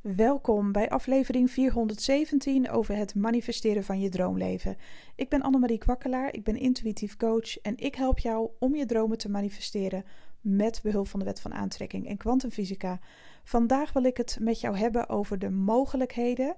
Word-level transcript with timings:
Welkom 0.00 0.72
bij 0.72 0.88
aflevering 0.88 1.50
417 1.50 2.70
over 2.70 2.96
het 2.96 3.14
manifesteren 3.14 3.84
van 3.84 4.00
je 4.00 4.08
droomleven. 4.08 4.76
Ik 5.14 5.28
ben 5.28 5.42
Annemarie 5.42 5.78
Kwakkelaar, 5.78 6.34
ik 6.34 6.44
ben 6.44 6.56
intuïtief 6.56 7.16
coach 7.16 7.58
en 7.58 7.76
ik 7.76 7.94
help 7.94 8.18
jou 8.18 8.50
om 8.58 8.74
je 8.74 8.86
dromen 8.86 9.18
te 9.18 9.30
manifesteren 9.30 10.04
met 10.40 10.80
behulp 10.82 11.08
van 11.08 11.18
de 11.18 11.24
wet 11.24 11.40
van 11.40 11.54
aantrekking 11.54 12.08
en 12.08 12.16
kwantumfysica. 12.16 13.00
Vandaag 13.44 13.92
wil 13.92 14.04
ik 14.04 14.16
het 14.16 14.38
met 14.40 14.60
jou 14.60 14.76
hebben 14.76 15.08
over 15.08 15.38
de 15.38 15.50
mogelijkheden 15.50 16.56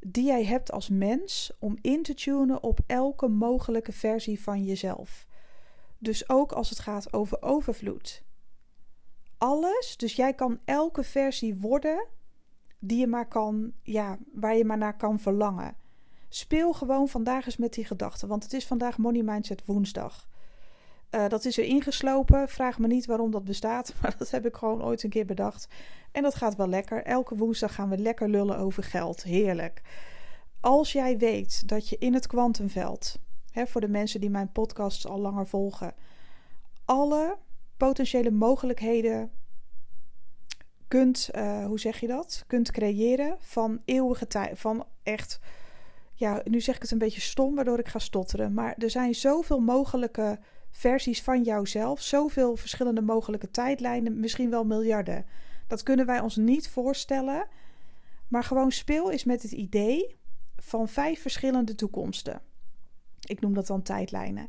die 0.00 0.24
jij 0.24 0.44
hebt 0.44 0.72
als 0.72 0.88
mens 0.88 1.52
om 1.58 1.78
in 1.80 2.02
te 2.02 2.14
tunen 2.14 2.62
op 2.62 2.80
elke 2.86 3.28
mogelijke 3.28 3.92
versie 3.92 4.40
van 4.40 4.64
jezelf. 4.64 5.26
Dus 5.98 6.28
ook 6.28 6.52
als 6.52 6.70
het 6.70 6.78
gaat 6.78 7.12
over 7.12 7.42
overvloed. 7.42 8.22
Alles, 9.38 9.96
dus 9.96 10.16
jij 10.16 10.34
kan 10.34 10.60
elke 10.64 11.02
versie 11.02 11.56
worden 11.56 12.06
die 12.78 12.98
je 12.98 13.06
maar 13.06 13.28
kan, 13.28 13.72
ja, 13.82 14.18
waar 14.32 14.56
je 14.56 14.64
maar 14.64 14.78
naar 14.78 14.96
kan 14.96 15.18
verlangen. 15.20 15.76
Speel 16.28 16.72
gewoon 16.72 17.08
vandaag 17.08 17.46
eens 17.46 17.56
met 17.56 17.72
die 17.72 17.84
gedachten, 17.84 18.28
want 18.28 18.42
het 18.42 18.52
is 18.52 18.66
vandaag 18.66 18.98
Money 18.98 19.22
Mindset 19.22 19.64
woensdag. 19.64 20.28
Uh, 21.10 21.28
dat 21.28 21.44
is 21.44 21.58
er 21.58 21.64
ingeslopen. 21.64 22.48
Vraag 22.48 22.78
me 22.78 22.86
niet 22.86 23.06
waarom 23.06 23.30
dat 23.30 23.44
bestaat, 23.44 23.94
maar 24.02 24.14
dat 24.18 24.30
heb 24.30 24.46
ik 24.46 24.56
gewoon 24.56 24.84
ooit 24.84 25.02
een 25.02 25.10
keer 25.10 25.26
bedacht. 25.26 25.68
En 26.12 26.22
dat 26.22 26.34
gaat 26.34 26.56
wel 26.56 26.68
lekker. 26.68 27.02
Elke 27.02 27.36
woensdag 27.36 27.74
gaan 27.74 27.88
we 27.88 27.98
lekker 27.98 28.28
lullen 28.28 28.58
over 28.58 28.82
geld. 28.82 29.22
Heerlijk. 29.22 29.82
Als 30.60 30.92
jij 30.92 31.18
weet 31.18 31.68
dat 31.68 31.88
je 31.88 31.98
in 31.98 32.14
het 32.14 32.26
kwantumveld, 32.26 33.18
voor 33.52 33.80
de 33.80 33.88
mensen 33.88 34.20
die 34.20 34.30
mijn 34.30 34.52
podcast 34.52 35.06
al 35.06 35.18
langer 35.18 35.46
volgen, 35.46 35.94
alle 36.84 37.38
potentiële 37.76 38.30
mogelijkheden 38.30 39.30
kunt, 40.88 41.30
uh, 41.34 41.64
hoe 41.64 41.80
zeg 41.80 42.00
je 42.00 42.06
dat? 42.06 42.44
Kunt 42.46 42.70
creëren 42.70 43.36
van 43.40 43.80
eeuwige 43.84 44.26
tijd. 44.26 44.58
Van 44.58 44.86
echt, 45.02 45.40
ja, 46.14 46.40
nu 46.44 46.60
zeg 46.60 46.74
ik 46.74 46.82
het 46.82 46.90
een 46.90 46.98
beetje 46.98 47.20
stom, 47.20 47.54
waardoor 47.54 47.78
ik 47.78 47.88
ga 47.88 47.98
stotteren. 47.98 48.54
Maar 48.54 48.74
er 48.78 48.90
zijn 48.90 49.14
zoveel 49.14 49.60
mogelijke 49.60 50.38
versies 50.70 51.22
van 51.22 51.42
jouzelf, 51.42 52.00
zoveel 52.00 52.56
verschillende 52.56 53.00
mogelijke 53.02 53.50
tijdlijnen, 53.50 54.20
misschien 54.20 54.50
wel 54.50 54.64
miljarden. 54.64 55.26
Dat 55.66 55.82
kunnen 55.82 56.06
wij 56.06 56.20
ons 56.20 56.36
niet 56.36 56.68
voorstellen. 56.68 57.46
Maar 58.28 58.44
gewoon 58.44 58.72
speel 58.72 59.10
is 59.10 59.24
met 59.24 59.42
het 59.42 59.52
idee 59.52 60.16
van 60.56 60.88
vijf 60.88 61.20
verschillende 61.20 61.74
toekomsten. 61.74 62.40
Ik 63.24 63.40
noem 63.40 63.54
dat 63.54 63.66
dan 63.66 63.82
tijdlijnen. 63.82 64.48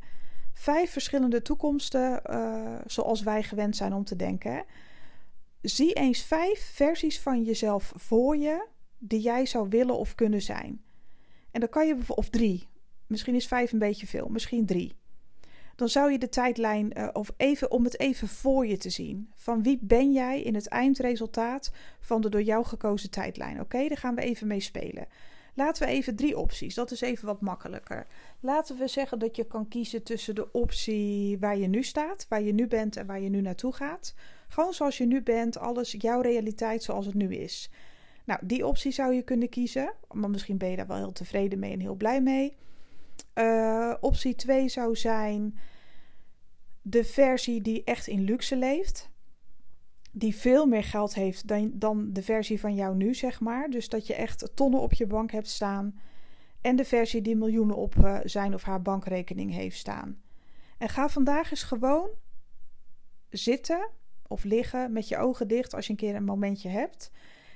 Vijf 0.53 0.91
verschillende 0.91 1.41
toekomsten 1.41 2.21
uh, 2.29 2.75
zoals 2.85 3.21
wij 3.21 3.43
gewend 3.43 3.75
zijn 3.75 3.93
om 3.93 4.03
te 4.03 4.15
denken 4.15 4.65
zie 5.61 5.93
eens 5.93 6.21
vijf 6.21 6.71
versies 6.73 7.19
van 7.19 7.43
jezelf 7.43 7.93
voor 7.95 8.37
je 8.37 8.67
die 8.97 9.21
jij 9.21 9.45
zou 9.45 9.69
willen 9.69 9.97
of 9.97 10.15
kunnen 10.15 10.41
zijn. 10.41 10.81
En 11.51 11.59
dan 11.59 11.69
kan 11.69 11.87
je, 11.87 11.97
of 12.07 12.29
drie, 12.29 12.67
misschien 13.07 13.35
is 13.35 13.47
vijf 13.47 13.71
een 13.71 13.79
beetje 13.79 14.07
veel, 14.07 14.27
misschien 14.29 14.65
drie. 14.65 14.97
Dan 15.75 15.89
zou 15.89 16.11
je 16.11 16.17
de 16.17 16.29
tijdlijn, 16.29 16.91
uh, 16.97 17.07
of 17.13 17.31
even 17.37 17.71
om 17.71 17.83
het 17.83 17.99
even 17.99 18.27
voor 18.27 18.67
je 18.67 18.77
te 18.77 18.89
zien. 18.89 19.31
Van 19.35 19.63
wie 19.63 19.79
ben 19.81 20.11
jij 20.11 20.41
in 20.41 20.55
het 20.55 20.67
eindresultaat 20.67 21.71
van 21.99 22.21
de 22.21 22.29
door 22.29 22.41
jou 22.41 22.65
gekozen 22.65 23.09
tijdlijn? 23.09 23.59
Oké, 23.59 23.87
daar 23.87 23.97
gaan 23.97 24.15
we 24.15 24.21
even 24.21 24.47
mee 24.47 24.59
spelen. 24.59 25.07
Laten 25.53 25.87
we 25.87 25.93
even 25.93 26.15
drie 26.15 26.37
opties, 26.37 26.75
dat 26.75 26.91
is 26.91 27.01
even 27.01 27.25
wat 27.25 27.41
makkelijker. 27.41 28.07
Laten 28.39 28.77
we 28.77 28.87
zeggen 28.87 29.19
dat 29.19 29.35
je 29.35 29.43
kan 29.43 29.67
kiezen 29.67 30.03
tussen 30.03 30.35
de 30.35 30.51
optie 30.51 31.39
waar 31.39 31.57
je 31.57 31.67
nu 31.67 31.83
staat, 31.83 32.25
waar 32.29 32.41
je 32.41 32.53
nu 32.53 32.67
bent 32.67 32.97
en 32.97 33.05
waar 33.05 33.21
je 33.21 33.29
nu 33.29 33.41
naartoe 33.41 33.73
gaat. 33.73 34.13
Gewoon 34.49 34.73
zoals 34.73 34.97
je 34.97 35.05
nu 35.05 35.21
bent, 35.21 35.57
alles, 35.57 35.95
jouw 35.97 36.21
realiteit 36.21 36.83
zoals 36.83 37.05
het 37.05 37.15
nu 37.15 37.35
is. 37.35 37.71
Nou, 38.25 38.39
die 38.43 38.67
optie 38.67 38.91
zou 38.91 39.13
je 39.13 39.21
kunnen 39.21 39.49
kiezen, 39.49 39.93
maar 40.11 40.29
misschien 40.29 40.57
ben 40.57 40.69
je 40.69 40.75
daar 40.75 40.87
wel 40.87 40.97
heel 40.97 41.11
tevreden 41.11 41.59
mee 41.59 41.71
en 41.71 41.79
heel 41.79 41.95
blij 41.95 42.21
mee. 42.21 42.55
Uh, 43.35 43.93
optie 43.99 44.35
2 44.35 44.69
zou 44.69 44.95
zijn 44.95 45.59
de 46.81 47.03
versie 47.03 47.61
die 47.61 47.83
echt 47.83 48.07
in 48.07 48.23
luxe 48.23 48.55
leeft 48.55 49.09
die 50.11 50.35
veel 50.35 50.65
meer 50.65 50.83
geld 50.83 51.13
heeft 51.13 51.47
dan, 51.47 51.71
dan 51.73 52.13
de 52.13 52.23
versie 52.23 52.59
van 52.59 52.75
jou 52.75 52.95
nu, 52.95 53.15
zeg 53.15 53.39
maar. 53.39 53.69
Dus 53.69 53.89
dat 53.89 54.07
je 54.07 54.15
echt 54.15 54.51
tonnen 54.55 54.79
op 54.79 54.93
je 54.93 55.07
bank 55.07 55.31
hebt 55.31 55.47
staan. 55.47 55.99
En 56.61 56.75
de 56.75 56.85
versie 56.85 57.21
die 57.21 57.35
miljoenen 57.35 57.75
op 57.75 57.95
uh, 57.95 58.19
zijn 58.23 58.53
of 58.53 58.63
haar 58.63 58.81
bankrekening 58.81 59.51
heeft 59.51 59.77
staan. 59.77 60.21
En 60.77 60.89
ga 60.89 61.09
vandaag 61.09 61.51
eens 61.51 61.63
gewoon 61.63 62.09
zitten 63.29 63.89
of 64.29 64.43
liggen 64.43 64.93
met 64.93 65.07
je 65.07 65.17
ogen 65.17 65.47
dicht 65.47 65.73
als 65.75 65.85
je 65.85 65.91
een 65.91 65.97
keer 65.97 66.15
een 66.15 66.23
momentje 66.23 66.69
hebt. 66.69 67.11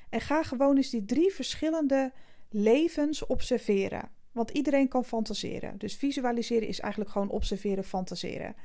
En 0.10 0.22
ga 0.22 0.44
gewoon 0.44 0.76
eens 0.76 0.90
die 0.90 1.06
drie 1.06 1.34
verschillende 1.34 2.12
levens 2.50 3.26
observeren. 3.26 4.10
Want 4.32 4.50
iedereen 4.50 4.88
kan 4.88 5.06
fantaseren. 5.06 5.78
Dus 5.78 5.96
visualiseren 5.96 6.68
is 6.68 6.80
eigenlijk 6.80 7.12
gewoon 7.12 7.30
observeren, 7.30 7.84
fantaseren. 7.84 8.56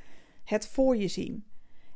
Het 0.44 0.66
voor 0.66 0.96
je 0.96 1.08
zien. 1.08 1.44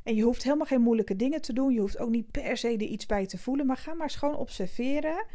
En 0.03 0.15
je 0.15 0.23
hoeft 0.23 0.43
helemaal 0.43 0.65
geen 0.65 0.81
moeilijke 0.81 1.15
dingen 1.15 1.41
te 1.41 1.53
doen. 1.53 1.73
Je 1.73 1.79
hoeft 1.79 1.99
ook 1.99 2.09
niet 2.09 2.31
per 2.31 2.57
se 2.57 2.67
er 2.67 2.81
iets 2.81 3.05
bij 3.05 3.25
te 3.25 3.37
voelen. 3.37 3.65
Maar 3.65 3.77
ga 3.77 3.93
maar 3.93 4.07
eens 4.07 4.15
gewoon 4.15 4.35
observeren 4.35 5.25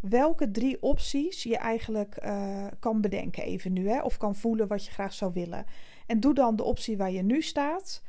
welke 0.00 0.50
drie 0.50 0.82
opties 0.82 1.42
je 1.42 1.56
eigenlijk 1.56 2.24
uh, 2.24 2.66
kan 2.78 3.00
bedenken 3.00 3.42
even 3.42 3.72
nu. 3.72 3.88
Hè? 3.88 4.02
Of 4.02 4.16
kan 4.16 4.36
voelen 4.36 4.68
wat 4.68 4.84
je 4.84 4.90
graag 4.90 5.12
zou 5.12 5.32
willen. 5.32 5.66
En 6.06 6.20
doe 6.20 6.34
dan 6.34 6.56
de 6.56 6.62
optie 6.62 6.96
waar 6.96 7.10
je 7.10 7.22
nu 7.22 7.42
staat 7.42 8.02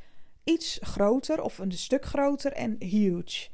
iets 0.46 0.78
groter 0.82 1.42
of 1.42 1.58
een 1.58 1.72
stuk 1.72 2.04
groter 2.04 2.52
en 2.52 2.76
huge. 2.78 3.48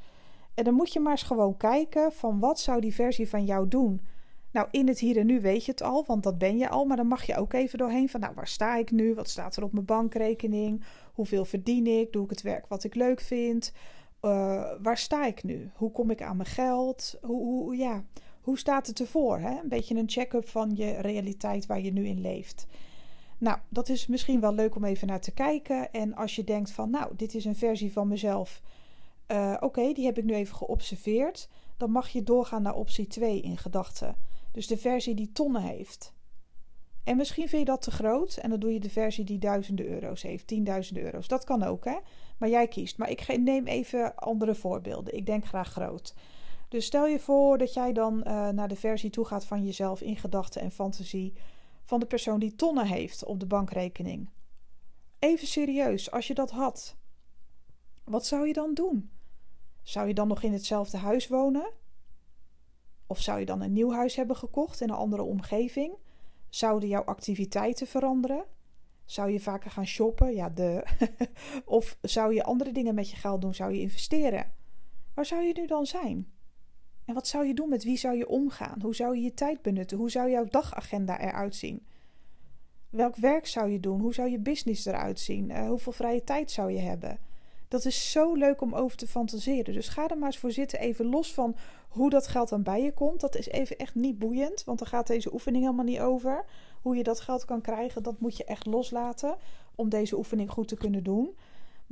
En 0.54 0.64
dan 0.64 0.75
moet 0.75 0.92
je 0.92 1.00
maar 1.00 1.12
eens 1.12 1.22
gewoon 1.22 1.56
kijken 1.56 2.12
van 2.12 2.38
wat 2.38 2.60
zou 2.60 2.80
die 2.80 2.94
versie 2.94 3.28
van 3.28 3.44
jou 3.44 3.69
doen. 3.69 4.00
Nou, 4.53 4.69
in 4.70 4.88
het 4.88 4.98
hier 4.98 5.16
en 5.16 5.26
nu 5.26 5.41
weet 5.41 5.64
je 5.64 5.70
het 5.70 5.82
al, 5.82 6.04
want 6.06 6.22
dat 6.22 6.38
ben 6.38 6.58
je 6.58 6.69
al. 6.69 6.84
Maar 6.84 6.97
dan 6.97 7.06
mag 7.06 7.25
je 7.25 7.36
ook 7.36 7.52
even 7.52 7.78
doorheen 7.78 8.08
van, 8.08 8.20
nou, 8.20 8.34
waar 8.34 8.48
sta 8.48 8.76
ik 8.76 8.91
nu? 8.91 9.14
Wat 9.14 9.28
staat 9.28 9.56
er 9.56 9.62
op 9.62 9.72
mijn 9.72 9.84
bankrekening? 9.84 10.84
Hoeveel 11.12 11.44
verdien 11.44 11.86
ik? 11.86 12.12
Doe 12.12 12.25
ik 12.25 12.31
het 12.31 12.42
werk 12.42 12.66
wat 12.66 12.84
ik 12.84 12.94
leuk 12.94 13.20
vind? 13.20 13.72
Uh, 14.22 14.72
waar 14.82 14.98
sta 14.98 15.26
ik 15.26 15.42
nu? 15.42 15.70
Hoe 15.75 15.91
kom 15.91 16.10
ik 16.10 16.22
aan 16.22 16.36
mijn 16.36 16.48
geld? 16.48 17.19
Hoe, 17.22 17.42
hoe, 17.42 17.76
ja, 17.76 18.04
hoe 18.41 18.58
staat 18.58 18.86
het 18.86 19.00
ervoor? 19.00 19.38
Hè? 19.38 19.60
Een 19.62 19.69
beetje 19.69 19.94
een 19.94 20.10
check-up 20.10 20.48
van 20.48 20.70
je 20.75 21.00
realiteit 21.00 21.66
waar 21.66 21.81
je 21.81 21.92
nu 21.92 22.06
in 22.06 22.20
leeft. 22.20 22.66
Nou, 23.42 23.58
dat 23.69 23.88
is 23.88 24.06
misschien 24.06 24.41
wel 24.41 24.54
leuk 24.54 24.75
om 24.75 24.84
even 24.84 25.06
naar 25.06 25.20
te 25.20 25.30
kijken. 25.32 25.92
En 25.92 26.14
als 26.14 26.36
je 26.36 26.44
denkt 26.44 26.70
van, 26.70 26.91
nou, 26.91 27.16
dit 27.16 27.34
is 27.34 27.44
een 27.44 27.56
versie 27.56 27.92
van 27.92 28.08
mezelf. 28.08 28.62
Uh, 29.28 29.56
Oké, 29.60 29.92
die 29.92 30.04
heb 30.04 30.19
ik 30.19 30.25
nu 30.25 30.34
even 30.34 30.56
geobserveerd. 30.56 31.48
Dan 31.76 31.91
mag 31.91 32.08
je 32.08 32.22
doorgaan 32.22 32.62
naar 32.62 32.75
optie 32.75 33.06
2 33.06 33.41
in 33.41 33.58
gedachten. 33.58 34.16
Dus 34.52 34.66
de 34.66 34.76
versie 34.76 35.14
die 35.14 35.32
tonnen 35.32 35.62
heeft. 35.62 36.12
En 37.04 37.16
misschien 37.16 37.48
vind 37.48 37.66
je 37.66 37.72
dat 37.72 37.82
te 37.82 37.91
groot 37.91 38.36
en 38.36 38.50
dan 38.50 38.60
doe 38.60 38.72
je 38.72 38.81
de 38.81 38.91
versie 38.91 39.25
die 39.25 39.38
duizenden 39.38 39.86
euro's 39.86 40.22
heeft, 40.22 40.47
tienduizenden 40.47 41.04
euro's. 41.04 41.28
Dat 41.28 41.44
kan 41.44 41.62
ook, 41.62 41.84
hè? 41.84 41.97
Maar 42.38 42.48
jij 42.48 42.69
kiest. 42.69 42.98
Maar 42.98 43.10
ik 43.10 43.38
neem 43.38 43.66
even 43.66 44.16
andere 44.16 44.54
voorbeelden. 44.54 45.16
Ik 45.16 45.26
denk 45.26 45.47
graag 45.47 45.70
groot. 45.70 46.14
Dus 46.69 46.84
stel 46.84 47.06
je 47.06 47.19
voor 47.19 47.58
dat 47.58 47.75
jij 47.75 47.92
dan 47.92 48.25
uh, 48.26 48.48
naar 48.48 48.69
de 48.69 48.76
versie 48.76 49.10
toe 49.10 49.25
gaat 49.25 49.44
van 49.44 49.64
jezelf 49.64 50.00
in 50.00 50.16
gedachten 50.16 50.60
en 50.60 50.70
fantasie 50.70 51.32
van 51.92 52.00
de 52.00 52.06
persoon 52.06 52.41
die 52.41 52.54
tonnen 52.54 52.86
heeft 52.86 53.25
op 53.25 53.41
de 53.41 53.47
bankrekening. 53.47 54.30
Even 55.19 55.47
serieus, 55.47 56.10
als 56.10 56.26
je 56.26 56.34
dat 56.34 56.50
had, 56.50 56.97
wat 58.04 58.26
zou 58.26 58.47
je 58.47 58.53
dan 58.53 58.75
doen? 58.75 59.10
Zou 59.82 60.08
je 60.08 60.14
dan 60.14 60.28
nog 60.28 60.42
in 60.42 60.52
hetzelfde 60.52 60.97
huis 60.97 61.28
wonen? 61.28 61.72
Of 63.06 63.20
zou 63.20 63.38
je 63.38 63.47
dan 63.47 63.60
een 63.60 63.72
nieuw 63.72 63.92
huis 63.92 64.16
hebben 64.16 64.36
gekocht 64.36 64.81
in 64.81 64.88
een 64.88 64.94
andere 64.94 65.22
omgeving? 65.22 65.94
Zouden 66.48 66.88
jouw 66.88 67.04
activiteiten 67.04 67.86
veranderen? 67.86 68.44
Zou 69.04 69.31
je 69.31 69.41
vaker 69.41 69.70
gaan 69.70 69.86
shoppen? 69.86 70.34
Ja, 70.34 70.48
de. 70.48 70.84
of 71.64 71.98
zou 72.00 72.34
je 72.34 72.44
andere 72.44 72.72
dingen 72.72 72.94
met 72.94 73.10
je 73.10 73.16
geld 73.16 73.41
doen? 73.41 73.54
Zou 73.54 73.72
je 73.72 73.81
investeren? 73.81 74.52
Waar 75.14 75.26
zou 75.26 75.42
je 75.42 75.52
nu 75.52 75.66
dan 75.66 75.86
zijn? 75.86 76.32
En 77.04 77.14
wat 77.14 77.26
zou 77.26 77.46
je 77.46 77.54
doen? 77.54 77.68
Met 77.68 77.84
wie 77.84 77.96
zou 77.96 78.16
je 78.16 78.28
omgaan? 78.28 78.81
Hoe 78.82 78.94
zou 78.94 79.16
je 79.16 79.22
je 79.22 79.34
tijd 79.34 79.62
benutten? 79.62 79.99
Hoe 79.99 80.10
zou 80.10 80.31
jouw 80.31 80.44
dagagenda 80.44 81.20
eruit 81.20 81.54
zien? 81.54 81.87
Welk 82.90 83.16
werk 83.16 83.46
zou 83.46 83.70
je 83.70 83.81
doen? 83.81 84.00
Hoe 84.00 84.14
zou 84.14 84.31
je 84.31 84.38
business 84.38 84.84
eruit 84.84 85.20
zien? 85.20 85.50
Uh, 85.50 85.69
hoeveel 85.69 85.93
vrije 85.93 86.25
tijd 86.25 86.50
zou 86.50 86.72
je 86.72 86.78
hebben? 86.78 87.19
Dat 87.69 87.84
is 87.84 88.10
zo 88.10 88.34
leuk 88.34 88.60
om 88.60 88.75
over 88.75 88.96
te 88.96 89.06
fantaseren. 89.06 89.75
Dus 89.75 89.88
ga 89.88 90.08
er 90.08 90.19
maar 90.19 90.26
eens 90.26 90.38
voor 90.38 90.52
zitten, 90.52 90.78
even 90.78 91.06
los 91.06 91.34
van 91.34 91.56
hoe 91.88 92.10
dat 92.10 92.26
geld 92.26 92.49
dan 92.49 92.62
bij 92.62 92.82
je 92.82 92.93
komt. 92.93 93.20
Dat 93.20 93.37
is 93.37 93.46
even 93.46 93.76
echt 93.76 93.94
niet 93.94 94.19
boeiend, 94.19 94.64
want 94.64 94.78
dan 94.78 94.88
gaat 94.88 95.06
deze 95.06 95.32
oefening 95.32 95.64
helemaal 95.64 95.84
niet 95.84 96.00
over. 96.00 96.44
Hoe 96.82 96.96
je 96.96 97.02
dat 97.02 97.20
geld 97.20 97.44
kan 97.44 97.60
krijgen, 97.60 98.02
dat 98.02 98.20
moet 98.20 98.37
je 98.37 98.44
echt 98.44 98.66
loslaten 98.66 99.37
om 99.75 99.88
deze 99.88 100.16
oefening 100.16 100.50
goed 100.50 100.69
te 100.69 100.76
kunnen 100.76 101.02
doen. 101.02 101.37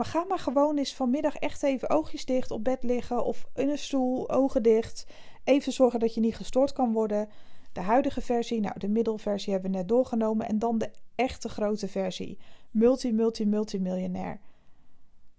Maar 0.00 0.08
ga 0.08 0.24
maar 0.28 0.38
gewoon 0.38 0.78
eens 0.78 0.94
vanmiddag 0.94 1.36
echt 1.36 1.62
even 1.62 1.90
oogjes 1.90 2.24
dicht 2.24 2.50
op 2.50 2.64
bed 2.64 2.82
liggen 2.82 3.24
of 3.24 3.46
in 3.54 3.68
een 3.68 3.78
stoel, 3.78 4.30
ogen 4.30 4.62
dicht. 4.62 5.06
Even 5.44 5.72
zorgen 5.72 6.00
dat 6.00 6.14
je 6.14 6.20
niet 6.20 6.36
gestoord 6.36 6.72
kan 6.72 6.92
worden. 6.92 7.28
De 7.72 7.80
huidige 7.80 8.20
versie, 8.20 8.60
nou 8.60 8.78
de 8.78 8.88
middelversie 8.88 9.52
hebben 9.52 9.70
we 9.70 9.76
net 9.76 9.88
doorgenomen. 9.88 10.48
En 10.48 10.58
dan 10.58 10.78
de 10.78 10.90
echte 11.14 11.48
grote 11.48 11.88
versie. 11.88 12.38
Multi, 12.70 13.12
multi, 13.12 13.46
multimiljonair. 13.46 14.40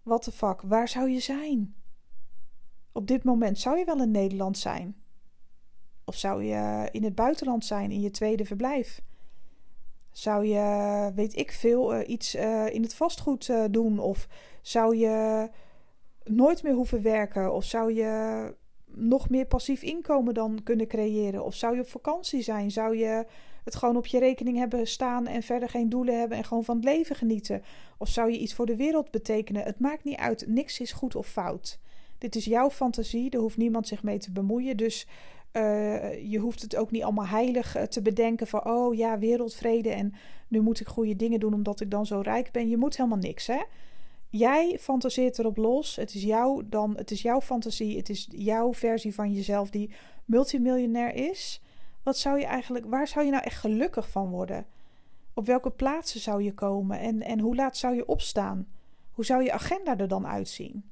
What 0.04 0.22
the 0.22 0.32
fuck, 0.32 0.62
waar 0.62 0.88
zou 0.88 1.10
je 1.10 1.20
zijn? 1.20 1.76
Op 2.92 3.08
dit 3.08 3.24
moment 3.24 3.60
zou 3.60 3.78
je 3.78 3.86
wel 3.86 4.02
in 4.02 4.12
Nederland 4.12 4.58
zijn. 4.58 4.96
Of 6.06 6.16
zou 6.16 6.44
je 6.44 6.88
in 6.92 7.04
het 7.04 7.16
buitenland 7.16 7.66
zijn 7.66 7.92
in 7.92 8.02
je 8.02 8.12
tweede 8.12 8.46
verblijf? 8.46 9.02
Zou 10.12 10.46
je, 10.46 11.12
weet 11.16 11.36
ik 11.36 11.52
veel, 11.52 11.96
uh, 11.96 12.10
iets 12.10 12.36
uh, 12.36 12.74
in 12.74 12.82
het 12.82 12.94
vastgoed 12.94 13.48
uh, 13.48 13.64
doen? 13.72 14.00
Of 14.00 14.28
zou 14.62 14.96
je 14.96 15.50
nooit 16.24 16.64
meer 16.64 16.74
hoeven 16.74 17.02
werken? 17.02 17.54
Of 17.54 17.64
zou 17.64 17.94
je 17.94 18.54
nog 18.86 19.30
meer 19.30 19.46
passief 19.46 19.82
inkomen 19.82 20.34
dan 20.34 20.60
kunnen 20.64 20.88
creëren? 20.88 21.44
Of 21.44 21.56
zou 21.56 21.76
je 21.76 21.82
op 21.82 21.90
vakantie 21.90 22.42
zijn? 22.42 22.72
Zou 22.72 22.98
je 22.98 23.26
het 23.64 23.76
gewoon 23.76 23.98
op 23.98 24.06
je 24.06 24.20
rekening 24.20 24.58
hebben 24.58 24.88
staan 24.88 25.28
en 25.28 25.44
verder 25.44 25.70
geen 25.70 25.90
doelen 25.90 26.20
hebben 26.20 26.38
en 26.38 26.44
gewoon 26.44 26.64
van 26.64 26.76
het 26.76 26.86
leven 26.86 27.16
genieten? 27.16 27.64
Of 27.98 28.08
zou 28.08 28.32
je 28.32 28.38
iets 28.38 28.54
voor 28.54 28.66
de 28.66 28.76
wereld 28.76 29.12
betekenen? 29.12 29.64
Het 29.64 29.80
maakt 29.80 30.04
niet 30.04 30.18
uit, 30.18 30.48
niks 30.48 30.80
is 30.80 30.92
goed 30.92 31.16
of 31.16 31.28
fout. 31.28 31.80
Dit 32.18 32.36
is 32.36 32.46
jouw 32.46 32.70
fantasie, 32.70 33.30
daar 33.30 33.42
hoeft 33.42 33.58
niemand 33.58 33.88
zich 33.88 34.04
mee 34.04 34.18
te 34.18 34.32
bemoeien. 34.32 34.78
Dus 34.78 35.08
uh, 35.54 36.32
je 36.32 36.38
hoeft 36.38 36.62
het 36.62 36.76
ook 36.76 36.92
niet 36.92 37.04
allemaal 37.04 37.28
heilig 37.28 37.78
uh, 37.78 37.84
te 37.84 38.02
bedenken 38.02 38.48
van 38.48 38.66
oh 38.66 38.96
ja, 38.96 39.20
wereldvrede 39.20 39.90
en 39.90 40.14
nu 40.48 40.62
moet 40.62 40.80
ik 40.80 40.88
goede 40.88 41.16
dingen 41.16 41.40
doen 41.40 41.54
omdat 41.54 41.82
ik 41.82 41.92
dan 41.92 42.06
zo 42.06 42.20
rijk 42.20 42.52
ben. 42.52 42.70
Je 42.70 42.78
moet 42.78 42.98
helemaal 42.98 43.18
niks, 43.18 43.48
hè? 43.48 43.64
Jij 44.30 44.78
fantaseert 44.80 45.40
erop 45.40 45.58
los. 45.58 45.96
Het 45.96 46.14
is, 46.14 46.24
jouw, 46.24 46.62
dan, 46.66 46.98
het 46.98 47.12
is 47.12 47.22
jouw 47.22 47.42
fantasie. 47.42 47.98
Het 47.98 48.10
is 48.10 48.28
jouw 48.32 48.74
versie 48.74 49.14
van 49.14 49.34
jezelf 49.34 49.70
die 49.70 49.92
multimiljonair 50.26 51.16
is. 51.16 51.62
Wat 52.04 52.18
zou 52.18 52.40
je 52.40 52.46
eigenlijk, 52.46 52.86
waar 52.86 53.08
zou 53.08 53.26
je 53.26 53.32
nou 53.32 53.44
echt 53.44 53.60
gelukkig 53.60 54.10
van 54.10 54.30
worden? 54.30 54.66
Op 55.34 55.46
welke 55.46 55.70
plaatsen 55.70 56.20
zou 56.20 56.44
je 56.44 56.54
komen? 56.54 57.00
En, 57.00 57.22
en 57.22 57.40
hoe 57.40 57.56
laat 57.56 57.78
zou 57.78 57.96
je 57.96 58.06
opstaan? 58.06 58.68
Hoe 59.12 59.26
zou 59.26 59.44
je 59.44 59.52
agenda 59.52 59.98
er 59.98 60.08
dan 60.08 60.28
uitzien? 60.28 60.91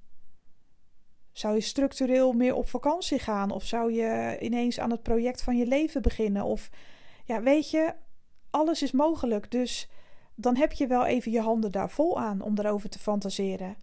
Zou 1.40 1.56
je 1.56 1.62
structureel 1.62 2.32
meer 2.32 2.56
op 2.56 2.70
vakantie 2.70 3.20
gaan? 3.20 3.52
Of 3.52 3.64
zou 3.64 3.94
je 3.94 4.38
ineens 4.40 4.80
aan 4.80 4.92
het 4.92 5.04
project 5.04 5.42
van 5.42 5.58
je 5.58 5.66
leven 5.66 6.02
beginnen? 6.02 6.44
Of 6.44 6.70
ja, 7.26 7.42
weet 7.42 7.70
je, 7.70 7.94
alles 8.50 8.82
is 8.82 8.92
mogelijk. 8.92 9.52
Dus 9.52 9.90
dan 10.36 10.56
heb 10.56 10.72
je 10.72 10.88
wel 10.88 11.06
even 11.06 11.32
je 11.32 11.42
handen 11.42 11.72
daar 11.72 11.90
vol 11.90 12.20
aan 12.20 12.42
om 12.42 12.58
erover 12.58 12.90
te 12.90 13.00
fantaseren. 13.00 13.76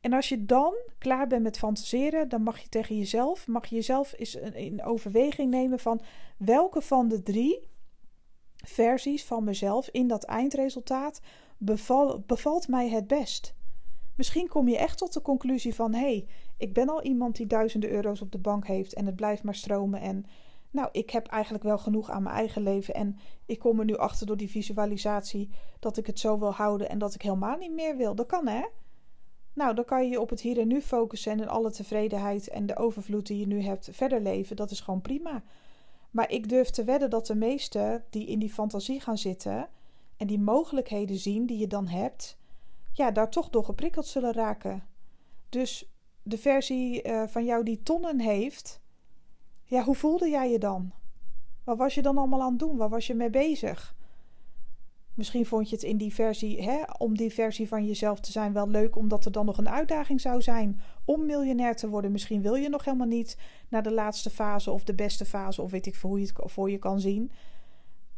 En 0.00 0.12
als 0.12 0.28
je 0.28 0.44
dan 0.44 0.74
klaar 0.98 1.26
bent 1.26 1.42
met 1.42 1.58
fantaseren, 1.58 2.28
dan 2.28 2.42
mag 2.42 2.58
je 2.58 2.68
tegen 2.68 2.98
jezelf, 2.98 3.46
mag 3.46 3.66
je 3.66 3.74
jezelf 3.74 4.14
eens 4.16 4.34
in 4.34 4.84
overweging 4.84 5.50
nemen 5.50 5.78
van 5.78 6.00
welke 6.36 6.80
van 6.80 7.08
de 7.08 7.22
drie 7.22 7.68
versies 8.56 9.24
van 9.24 9.44
mezelf 9.44 9.88
in 9.88 10.08
dat 10.08 10.24
eindresultaat 10.24 11.20
bevalt 12.26 12.68
mij 12.68 12.88
het 12.88 13.06
best. 13.06 13.56
Misschien 14.18 14.48
kom 14.48 14.68
je 14.68 14.78
echt 14.78 14.98
tot 14.98 15.12
de 15.12 15.22
conclusie 15.22 15.74
van 15.74 15.92
hé, 15.94 16.00
hey, 16.00 16.26
ik 16.56 16.72
ben 16.72 16.88
al 16.88 17.02
iemand 17.02 17.36
die 17.36 17.46
duizenden 17.46 17.90
euro's 17.90 18.20
op 18.20 18.32
de 18.32 18.38
bank 18.38 18.66
heeft 18.66 18.94
en 18.94 19.06
het 19.06 19.16
blijft 19.16 19.42
maar 19.42 19.54
stromen 19.54 20.00
en 20.00 20.26
nou, 20.70 20.88
ik 20.92 21.10
heb 21.10 21.26
eigenlijk 21.26 21.64
wel 21.64 21.78
genoeg 21.78 22.10
aan 22.10 22.22
mijn 22.22 22.34
eigen 22.34 22.62
leven. 22.62 22.94
En 22.94 23.18
ik 23.46 23.58
kom 23.58 23.78
er 23.78 23.84
nu 23.84 23.96
achter 23.96 24.26
door 24.26 24.36
die 24.36 24.50
visualisatie 24.50 25.50
dat 25.78 25.96
ik 25.96 26.06
het 26.06 26.18
zo 26.18 26.38
wil 26.38 26.52
houden 26.52 26.88
en 26.88 26.98
dat 26.98 27.14
ik 27.14 27.22
helemaal 27.22 27.56
niet 27.56 27.72
meer 27.72 27.96
wil. 27.96 28.14
Dat 28.14 28.26
kan 28.26 28.46
hè? 28.46 28.64
Nou, 29.52 29.74
dan 29.74 29.84
kan 29.84 30.04
je 30.04 30.10
je 30.10 30.20
op 30.20 30.30
het 30.30 30.40
hier 30.40 30.58
en 30.58 30.68
nu 30.68 30.80
focussen 30.80 31.32
en 31.32 31.40
in 31.40 31.48
alle 31.48 31.70
tevredenheid 31.70 32.48
en 32.48 32.66
de 32.66 32.76
overvloed 32.76 33.26
die 33.26 33.38
je 33.38 33.46
nu 33.46 33.62
hebt 33.62 33.88
verder 33.92 34.20
leven. 34.20 34.56
Dat 34.56 34.70
is 34.70 34.80
gewoon 34.80 35.00
prima. 35.00 35.42
Maar 36.10 36.30
ik 36.30 36.48
durf 36.48 36.70
te 36.70 36.84
wedden 36.84 37.10
dat 37.10 37.26
de 37.26 37.34
meesten 37.34 38.04
die 38.10 38.26
in 38.26 38.38
die 38.38 38.52
fantasie 38.52 39.00
gaan 39.00 39.18
zitten 39.18 39.68
en 40.16 40.26
die 40.26 40.40
mogelijkheden 40.40 41.16
zien 41.16 41.46
die 41.46 41.58
je 41.58 41.66
dan 41.66 41.88
hebt, 41.88 42.37
ja, 42.98 43.10
daar 43.10 43.30
toch 43.30 43.50
door 43.50 43.64
geprikkeld 43.64 44.06
zullen 44.06 44.32
raken. 44.32 44.82
Dus 45.48 45.92
de 46.22 46.38
versie 46.38 47.08
uh, 47.08 47.22
van 47.26 47.44
jou 47.44 47.64
die 47.64 47.82
tonnen 47.82 48.20
heeft, 48.20 48.80
ja, 49.64 49.82
hoe 49.82 49.94
voelde 49.94 50.28
jij 50.28 50.50
je 50.50 50.58
dan? 50.58 50.92
Wat 51.64 51.78
was 51.78 51.94
je 51.94 52.02
dan 52.02 52.18
allemaal 52.18 52.42
aan 52.42 52.50
het 52.50 52.58
doen? 52.58 52.76
Waar 52.76 52.88
was 52.88 53.06
je 53.06 53.14
mee 53.14 53.30
bezig? 53.30 53.96
Misschien 55.14 55.46
vond 55.46 55.68
je 55.68 55.74
het 55.74 55.84
in 55.84 55.96
die 55.96 56.14
versie, 56.14 56.62
hè, 56.62 56.82
om 56.98 57.16
die 57.16 57.32
versie 57.32 57.68
van 57.68 57.86
jezelf 57.86 58.20
te 58.20 58.32
zijn, 58.32 58.52
wel 58.52 58.68
leuk, 58.68 58.96
omdat 58.96 59.24
er 59.24 59.32
dan 59.32 59.46
nog 59.46 59.58
een 59.58 59.68
uitdaging 59.68 60.20
zou 60.20 60.42
zijn 60.42 60.80
om 61.04 61.26
miljonair 61.26 61.76
te 61.76 61.88
worden. 61.88 62.12
Misschien 62.12 62.42
wil 62.42 62.54
je 62.54 62.68
nog 62.68 62.84
helemaal 62.84 63.06
niet 63.06 63.38
naar 63.68 63.82
de 63.82 63.92
laatste 63.92 64.30
fase 64.30 64.70
of 64.70 64.84
de 64.84 64.94
beste 64.94 65.24
fase, 65.24 65.62
of 65.62 65.70
weet 65.70 65.86
ik 65.86 65.94
veel 65.94 66.10
hoe 66.10 66.20
je 66.20 66.26
het 66.26 66.52
voor 66.52 66.70
je 66.70 66.78
kan 66.78 67.00
zien. 67.00 67.30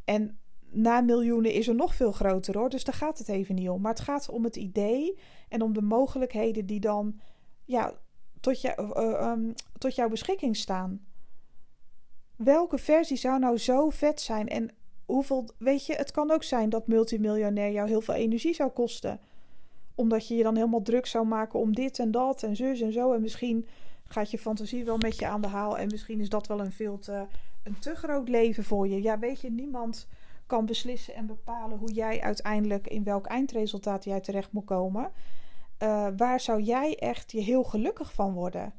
En 0.04 0.38
na 0.70 1.00
miljoenen 1.00 1.52
is 1.52 1.68
er 1.68 1.74
nog 1.74 1.94
veel 1.94 2.12
groter 2.12 2.58
hoor, 2.58 2.68
dus 2.68 2.84
daar 2.84 2.94
gaat 2.94 3.18
het 3.18 3.28
even 3.28 3.54
niet 3.54 3.68
om. 3.68 3.80
Maar 3.80 3.92
het 3.92 4.00
gaat 4.00 4.28
om 4.28 4.44
het 4.44 4.56
idee 4.56 5.18
en 5.48 5.62
om 5.62 5.72
de 5.72 5.82
mogelijkheden 5.82 6.66
die 6.66 6.80
dan 6.80 7.20
ja, 7.64 7.92
tot, 8.40 8.60
jou, 8.60 9.00
uh, 9.00 9.30
um, 9.30 9.54
tot 9.78 9.94
jouw 9.94 10.08
beschikking 10.08 10.56
staan 10.56 11.00
welke 12.44 12.78
versie 12.78 13.16
zou 13.16 13.38
nou 13.38 13.58
zo 13.58 13.90
vet 13.90 14.20
zijn? 14.20 14.48
En 14.48 14.70
hoeveel, 15.04 15.48
weet 15.58 15.86
je, 15.86 15.94
het 15.94 16.10
kan 16.10 16.30
ook 16.30 16.42
zijn 16.42 16.68
dat 16.68 16.86
multimiljonair 16.86 17.72
jou 17.72 17.88
heel 17.88 18.00
veel 18.00 18.14
energie 18.14 18.54
zou 18.54 18.70
kosten. 18.70 19.20
Omdat 19.94 20.28
je 20.28 20.36
je 20.36 20.42
dan 20.42 20.56
helemaal 20.56 20.82
druk 20.82 21.06
zou 21.06 21.26
maken 21.26 21.58
om 21.58 21.74
dit 21.74 21.98
en 21.98 22.10
dat 22.10 22.42
en 22.42 22.56
zus 22.56 22.80
en 22.80 22.92
zo. 22.92 23.12
En 23.12 23.20
misschien 23.20 23.66
gaat 24.04 24.30
je 24.30 24.38
fantasie 24.38 24.84
wel 24.84 24.98
met 24.98 25.18
je 25.18 25.26
aan 25.26 25.40
de 25.40 25.48
haal. 25.48 25.78
En 25.78 25.86
misschien 25.90 26.20
is 26.20 26.28
dat 26.28 26.46
wel 26.46 26.60
een 26.60 26.72
veel 26.72 26.98
te, 26.98 27.26
een 27.62 27.78
te 27.78 27.94
groot 27.94 28.28
leven 28.28 28.64
voor 28.64 28.88
je. 28.88 29.02
Ja, 29.02 29.18
weet 29.18 29.40
je, 29.40 29.50
niemand 29.50 30.06
kan 30.50 30.66
beslissen 30.66 31.14
en 31.14 31.26
bepalen 31.26 31.78
hoe 31.78 31.92
jij 31.92 32.20
uiteindelijk 32.20 32.86
in 32.86 33.04
welk 33.04 33.26
eindresultaat 33.26 34.04
jij 34.04 34.20
terecht 34.20 34.52
moet 34.52 34.64
komen. 34.64 35.10
Uh, 35.82 36.06
waar 36.16 36.40
zou 36.40 36.62
jij 36.62 36.96
echt 36.98 37.32
je 37.32 37.40
heel 37.40 37.62
gelukkig 37.62 38.12
van 38.12 38.32
worden? 38.32 38.72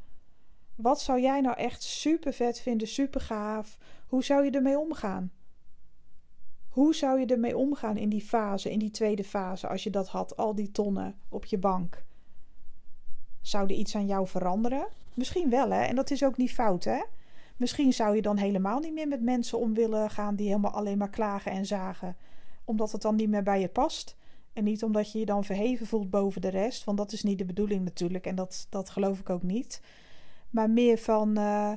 Wat 0.76 1.02
zou 1.02 1.22
jij 1.22 1.42
nou 1.42 1.58
echt 1.58 1.84
super 1.84 2.34
vet 2.34 2.60
vinden, 2.60 2.88
super 2.88 3.22
gaaf? 3.22 3.78
Hoe 4.08 4.24
zou 4.24 4.44
je 4.46 4.52
ermee 4.52 4.80
omgaan? 4.80 5.32
Hoe 6.70 6.96
zou 6.96 7.20
je 7.20 7.26
ermee 7.26 7.58
omgaan 7.58 7.98
in 7.98 8.10
die 8.10 8.22
fase, 8.22 8.72
in 8.72 8.80
die 8.80 8.92
tweede 8.92 9.24
fase, 9.24 9.68
als 9.68 9.84
je 9.84 9.90
dat 9.90 10.08
had, 10.08 10.38
al 10.38 10.56
die 10.56 10.72
tonnen 10.72 11.16
op 11.30 11.46
je 11.46 11.58
bank? 11.58 12.04
Zou 13.42 13.64
er 13.64 13.76
iets 13.76 13.96
aan 13.96 14.06
jou 14.06 14.28
veranderen? 14.28 14.88
Misschien 15.14 15.50
wel, 15.50 15.72
hè? 15.72 15.82
En 15.82 15.96
dat 15.96 16.12
is 16.12 16.24
ook 16.24 16.38
niet 16.38 16.54
fout, 16.54 16.84
hè? 16.84 17.02
Misschien 17.62 17.94
zou 17.94 18.16
je 18.16 18.22
dan 18.22 18.38
helemaal 18.38 18.80
niet 18.80 18.94
meer 18.94 19.08
met 19.08 19.22
mensen 19.22 19.60
om 19.60 19.74
willen 19.74 20.10
gaan 20.10 20.36
die 20.36 20.48
helemaal 20.48 20.72
alleen 20.72 20.98
maar 20.98 21.10
klagen 21.10 21.52
en 21.52 21.66
zagen, 21.66 22.16
omdat 22.66 22.92
het 22.92 23.02
dan 23.02 23.16
niet 23.16 23.30
meer 23.30 23.44
bij 23.44 23.60
je 23.60 23.68
past. 23.68 24.18
En 24.54 24.64
niet 24.64 24.84
omdat 24.84 25.12
je 25.12 25.20
je 25.20 25.26
dan 25.26 25.44
verheven 25.44 25.88
voelt 25.88 26.10
boven 26.10 26.42
de 26.42 26.48
rest, 26.48 26.84
want 26.84 26.98
dat 26.98 27.12
is 27.12 27.24
niet 27.24 27.38
de 27.38 27.46
bedoeling 27.46 27.84
natuurlijk 27.84 28.26
en 28.26 28.36
dat, 28.36 28.68
dat 28.70 28.90
geloof 28.90 29.20
ik 29.20 29.30
ook 29.30 29.44
niet. 29.44 29.82
Maar 30.50 30.70
meer 30.70 30.98
van, 30.98 31.40
uh, 31.40 31.72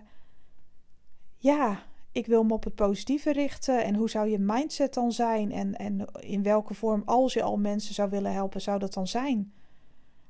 ja, 1.37 1.83
ik 2.13 2.27
wil 2.27 2.45
me 2.45 2.53
op 2.53 2.65
het 2.65 2.75
positieve 2.75 3.33
richten. 3.33 3.85
En 3.85 3.95
hoe 3.95 4.11
zou 4.11 4.29
je 4.29 4.39
mindset 4.39 4.95
dan 4.95 5.13
zijn? 5.13 5.53
En, 5.53 5.77
en 5.77 6.07
in 6.21 6.43
welke 6.43 6.75
vorm, 6.75 7.03
als 7.05 7.33
je 7.33 7.43
al 7.43 7.59
mensen 7.59 7.95
zou 7.95 8.11
willen 8.11 8.33
helpen, 8.33 8.61
zou 8.61 8.79
dat 8.79 8.95
dan 8.95 9.07
zijn? 9.07 9.53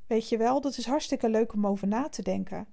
Weet 0.06 0.28
je 0.28 0.37
wel, 0.37 0.61
dat 0.61 0.76
is 0.76 0.87
hartstikke 0.87 1.28
leuk 1.28 1.52
om 1.52 1.66
over 1.66 1.88
na 1.88 2.08
te 2.08 2.23
denken. 2.23 2.66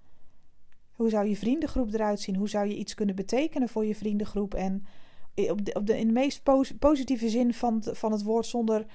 Hoe 1.02 1.10
zou 1.10 1.28
je 1.28 1.38
vriendengroep 1.38 1.94
eruit 1.94 2.20
zien? 2.20 2.36
Hoe 2.36 2.50
zou 2.50 2.68
je 2.68 2.76
iets 2.76 2.94
kunnen 2.94 3.16
betekenen 3.16 3.70
voor 3.70 3.86
je 3.86 3.96
vriendengroep? 3.96 4.54
En 4.54 4.86
op 5.36 5.66
de, 5.66 5.74
op 5.74 5.86
de, 5.86 5.98
in 5.98 6.08
de 6.08 6.14
meest 6.14 6.44
positieve 6.80 7.30
zin 7.30 7.54
van, 7.54 7.84
van 7.84 8.12
het 8.12 8.24
woord, 8.24 8.46
zonder 8.46 8.86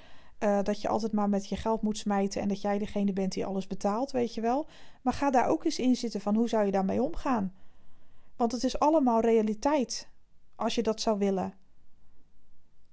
uh, 0.40 0.62
dat 0.62 0.80
je 0.80 0.88
altijd 0.88 1.12
maar 1.12 1.28
met 1.28 1.48
je 1.48 1.56
geld 1.56 1.82
moet 1.82 1.98
smijten 1.98 2.42
en 2.42 2.48
dat 2.48 2.60
jij 2.60 2.78
degene 2.78 3.12
bent 3.12 3.32
die 3.32 3.46
alles 3.46 3.66
betaalt, 3.66 4.10
weet 4.10 4.34
je 4.34 4.40
wel. 4.40 4.66
Maar 5.02 5.12
ga 5.12 5.30
daar 5.30 5.48
ook 5.48 5.64
eens 5.64 5.78
in 5.78 5.96
zitten 5.96 6.20
van 6.20 6.34
hoe 6.34 6.48
zou 6.48 6.64
je 6.64 6.70
daarmee 6.70 7.02
omgaan? 7.02 7.54
Want 8.36 8.52
het 8.52 8.64
is 8.64 8.78
allemaal 8.78 9.20
realiteit 9.20 10.08
als 10.56 10.74
je 10.74 10.82
dat 10.82 11.00
zou 11.00 11.18
willen. 11.18 11.54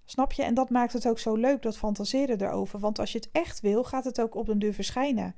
Snap 0.05 0.31
je? 0.31 0.43
En 0.43 0.53
dat 0.53 0.69
maakt 0.69 0.93
het 0.93 1.07
ook 1.07 1.19
zo 1.19 1.35
leuk, 1.35 1.61
dat 1.61 1.77
fantaseren 1.77 2.41
erover. 2.41 2.79
Want 2.79 2.99
als 2.99 3.11
je 3.11 3.17
het 3.17 3.29
echt 3.31 3.61
wil, 3.61 3.83
gaat 3.83 4.05
het 4.05 4.21
ook 4.21 4.35
op 4.35 4.47
een 4.47 4.59
deur 4.59 4.73
verschijnen. 4.73 5.35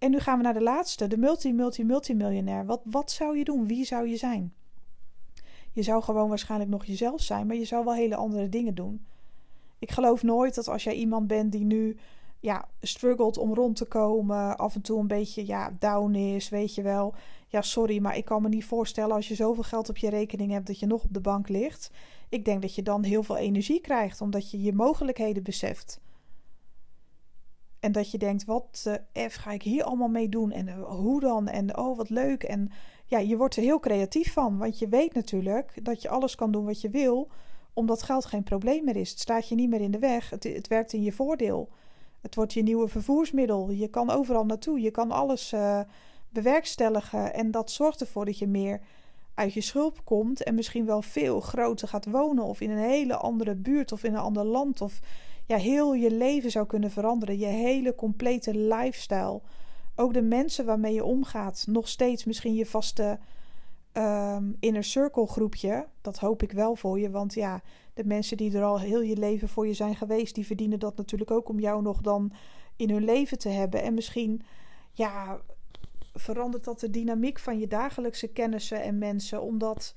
En 0.00 0.10
nu 0.10 0.18
gaan 0.18 0.36
we 0.36 0.42
naar 0.42 0.54
de 0.54 0.62
laatste, 0.62 1.06
de 1.06 1.16
multi-multi-multimiljonair. 1.16 2.66
Wat, 2.66 2.80
wat 2.84 3.10
zou 3.10 3.38
je 3.38 3.44
doen? 3.44 3.66
Wie 3.66 3.84
zou 3.84 4.08
je 4.08 4.16
zijn? 4.16 4.52
Je 5.72 5.82
zou 5.82 6.02
gewoon 6.02 6.28
waarschijnlijk 6.28 6.70
nog 6.70 6.84
jezelf 6.84 7.20
zijn, 7.20 7.46
maar 7.46 7.56
je 7.56 7.64
zou 7.64 7.84
wel 7.84 7.94
hele 7.94 8.16
andere 8.16 8.48
dingen 8.48 8.74
doen. 8.74 9.04
Ik 9.78 9.90
geloof 9.90 10.22
nooit 10.22 10.54
dat 10.54 10.68
als 10.68 10.84
jij 10.84 10.94
iemand 10.94 11.26
bent 11.26 11.52
die 11.52 11.64
nu 11.64 11.96
ja, 12.38 12.68
struggelt 12.80 13.38
om 13.38 13.54
rond 13.54 13.76
te 13.76 13.84
komen, 13.84 14.56
af 14.58 14.74
en 14.74 14.80
toe 14.80 15.00
een 15.00 15.06
beetje 15.06 15.46
ja, 15.46 15.76
down 15.78 16.14
is, 16.14 16.48
weet 16.48 16.74
je 16.74 16.82
wel. 16.82 17.14
Ja, 17.48 17.62
sorry, 17.62 17.98
maar 17.98 18.16
ik 18.16 18.24
kan 18.24 18.42
me 18.42 18.48
niet 18.48 18.64
voorstellen 18.64 19.14
als 19.14 19.28
je 19.28 19.34
zoveel 19.34 19.62
geld 19.62 19.88
op 19.88 19.96
je 19.96 20.10
rekening 20.10 20.50
hebt 20.50 20.66
dat 20.66 20.78
je 20.78 20.86
nog 20.86 21.02
op 21.02 21.14
de 21.14 21.20
bank 21.20 21.48
ligt. 21.48 21.90
Ik 22.28 22.44
denk 22.44 22.62
dat 22.62 22.74
je 22.74 22.82
dan 22.82 23.02
heel 23.02 23.22
veel 23.22 23.36
energie 23.36 23.80
krijgt, 23.80 24.20
omdat 24.20 24.50
je 24.50 24.62
je 24.62 24.72
mogelijkheden 24.72 25.42
beseft. 25.42 26.00
En 27.80 27.92
dat 27.92 28.10
je 28.10 28.18
denkt, 28.18 28.44
wat 28.44 28.84
uh, 29.14 29.28
F 29.28 29.34
ga 29.34 29.50
ik 29.50 29.62
hier 29.62 29.84
allemaal 29.84 30.08
mee 30.08 30.28
doen? 30.28 30.52
En 30.52 30.66
uh, 30.66 30.82
hoe 30.82 31.20
dan? 31.20 31.48
En 31.48 31.78
oh, 31.78 31.96
wat 31.96 32.10
leuk. 32.10 32.42
En 32.42 32.70
ja, 33.04 33.18
je 33.18 33.36
wordt 33.36 33.56
er 33.56 33.62
heel 33.62 33.80
creatief 33.80 34.32
van. 34.32 34.58
Want 34.58 34.78
je 34.78 34.88
weet 34.88 35.14
natuurlijk 35.14 35.84
dat 35.84 36.02
je 36.02 36.08
alles 36.08 36.34
kan 36.34 36.52
doen 36.52 36.64
wat 36.64 36.80
je 36.80 36.90
wil 36.90 37.30
omdat 37.72 38.02
geld 38.02 38.24
geen 38.24 38.42
probleem 38.42 38.84
meer 38.84 38.96
is. 38.96 39.10
Het 39.10 39.20
staat 39.20 39.48
je 39.48 39.54
niet 39.54 39.68
meer 39.68 39.80
in 39.80 39.90
de 39.90 39.98
weg. 39.98 40.30
Het, 40.30 40.44
het 40.44 40.68
werkt 40.68 40.92
in 40.92 41.02
je 41.02 41.12
voordeel. 41.12 41.68
Het 42.20 42.34
wordt 42.34 42.52
je 42.52 42.62
nieuwe 42.62 42.88
vervoersmiddel. 42.88 43.70
Je 43.70 43.88
kan 43.88 44.10
overal 44.10 44.46
naartoe. 44.46 44.80
Je 44.80 44.90
kan 44.90 45.10
alles 45.10 45.52
uh, 45.52 45.80
bewerkstelligen. 46.28 47.34
En 47.34 47.50
dat 47.50 47.70
zorgt 47.70 48.00
ervoor 48.00 48.24
dat 48.24 48.38
je 48.38 48.46
meer 48.46 48.80
uit 49.34 49.52
je 49.52 49.60
schulp 49.60 50.04
komt 50.04 50.42
en 50.42 50.54
misschien 50.54 50.86
wel 50.86 51.02
veel 51.02 51.40
groter 51.40 51.88
gaat 51.88 52.06
wonen 52.06 52.44
of 52.44 52.60
in 52.60 52.70
een 52.70 52.90
hele 52.90 53.16
andere 53.16 53.54
buurt 53.54 53.92
of 53.92 54.04
in 54.04 54.14
een 54.14 54.20
ander 54.20 54.44
land 54.44 54.80
of 54.80 55.00
ja, 55.50 55.56
heel 55.56 55.94
je 55.94 56.10
leven 56.10 56.50
zou 56.50 56.66
kunnen 56.66 56.90
veranderen, 56.90 57.38
je 57.38 57.46
hele 57.46 57.94
complete 57.94 58.54
lifestyle. 58.54 59.40
Ook 59.96 60.14
de 60.14 60.22
mensen 60.22 60.64
waarmee 60.64 60.94
je 60.94 61.04
omgaat, 61.04 61.64
nog 61.68 61.88
steeds 61.88 62.24
misschien 62.24 62.54
je 62.54 62.66
vaste 62.66 63.18
um, 63.92 64.56
inner 64.60 64.84
circle 64.84 65.26
groepje. 65.26 65.86
Dat 66.00 66.18
hoop 66.18 66.42
ik 66.42 66.52
wel 66.52 66.76
voor 66.76 67.00
je, 67.00 67.10
want 67.10 67.34
ja, 67.34 67.62
de 67.94 68.04
mensen 68.04 68.36
die 68.36 68.56
er 68.56 68.62
al 68.62 68.80
heel 68.80 69.00
je 69.00 69.16
leven 69.16 69.48
voor 69.48 69.66
je 69.66 69.74
zijn 69.74 69.96
geweest, 69.96 70.34
die 70.34 70.46
verdienen 70.46 70.78
dat 70.78 70.96
natuurlijk 70.96 71.30
ook 71.30 71.48
om 71.48 71.60
jou 71.60 71.82
nog 71.82 72.00
dan 72.00 72.32
in 72.76 72.90
hun 72.90 73.04
leven 73.04 73.38
te 73.38 73.48
hebben. 73.48 73.82
En 73.82 73.94
misschien, 73.94 74.42
ja, 74.92 75.40
verandert 76.14 76.64
dat 76.64 76.80
de 76.80 76.90
dynamiek 76.90 77.38
van 77.38 77.58
je 77.58 77.66
dagelijkse 77.66 78.28
kennissen 78.28 78.82
en 78.82 78.98
mensen, 78.98 79.42
omdat, 79.42 79.94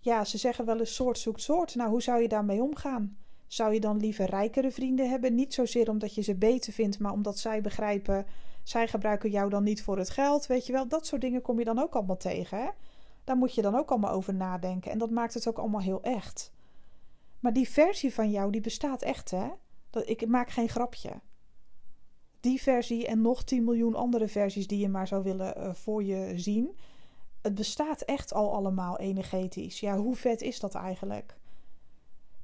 ja, 0.00 0.24
ze 0.24 0.38
zeggen 0.38 0.64
wel 0.64 0.78
eens 0.78 0.94
soort 0.94 1.18
zoekt 1.18 1.42
soort. 1.42 1.74
Nou, 1.74 1.90
hoe 1.90 2.02
zou 2.02 2.22
je 2.22 2.28
daarmee 2.28 2.62
omgaan? 2.62 3.16
Zou 3.46 3.72
je 3.74 3.80
dan 3.80 3.96
liever 3.96 4.30
rijkere 4.30 4.70
vrienden 4.70 5.10
hebben? 5.10 5.34
Niet 5.34 5.54
zozeer 5.54 5.90
omdat 5.90 6.14
je 6.14 6.22
ze 6.22 6.34
beter 6.34 6.72
vindt, 6.72 6.98
maar 6.98 7.12
omdat 7.12 7.38
zij 7.38 7.60
begrijpen, 7.60 8.26
zij 8.62 8.88
gebruiken 8.88 9.30
jou 9.30 9.50
dan 9.50 9.62
niet 9.62 9.82
voor 9.82 9.98
het 9.98 10.10
geld, 10.10 10.46
weet 10.46 10.66
je 10.66 10.72
wel. 10.72 10.88
Dat 10.88 11.06
soort 11.06 11.20
dingen 11.20 11.42
kom 11.42 11.58
je 11.58 11.64
dan 11.64 11.78
ook 11.78 11.94
allemaal 11.94 12.16
tegen, 12.16 12.58
hè? 12.58 12.68
Daar 13.24 13.36
moet 13.36 13.54
je 13.54 13.62
dan 13.62 13.74
ook 13.74 13.90
allemaal 13.90 14.10
over 14.10 14.34
nadenken. 14.34 14.90
En 14.90 14.98
dat 14.98 15.10
maakt 15.10 15.34
het 15.34 15.48
ook 15.48 15.58
allemaal 15.58 15.80
heel 15.80 16.02
echt. 16.02 16.52
Maar 17.40 17.52
die 17.52 17.68
versie 17.68 18.14
van 18.14 18.30
jou, 18.30 18.50
die 18.50 18.60
bestaat 18.60 19.02
echt, 19.02 19.30
hè? 19.30 19.48
Dat, 19.90 20.08
ik 20.08 20.26
maak 20.26 20.50
geen 20.50 20.68
grapje. 20.68 21.10
Die 22.40 22.62
versie 22.62 23.06
en 23.06 23.20
nog 23.20 23.44
10 23.44 23.64
miljoen 23.64 23.94
andere 23.94 24.28
versies 24.28 24.66
die 24.66 24.78
je 24.78 24.88
maar 24.88 25.06
zou 25.06 25.22
willen 25.22 25.58
uh, 25.58 25.74
voor 25.74 26.04
je 26.04 26.32
zien. 26.38 26.76
Het 27.42 27.54
bestaat 27.54 28.00
echt 28.00 28.32
al 28.32 28.54
allemaal 28.54 28.98
energetisch. 28.98 29.80
Ja, 29.80 29.96
hoe 29.96 30.16
vet 30.16 30.42
is 30.42 30.60
dat 30.60 30.74
eigenlijk? 30.74 31.36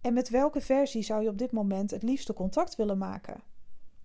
En 0.02 0.12
met 0.12 0.28
welke 0.28 0.60
versie 0.60 1.02
zou 1.02 1.22
je 1.22 1.28
op 1.28 1.38
dit 1.38 1.52
moment 1.52 1.90
het 1.90 2.02
liefste 2.02 2.32
contact 2.32 2.76
willen 2.76 2.98
maken? 2.98 3.40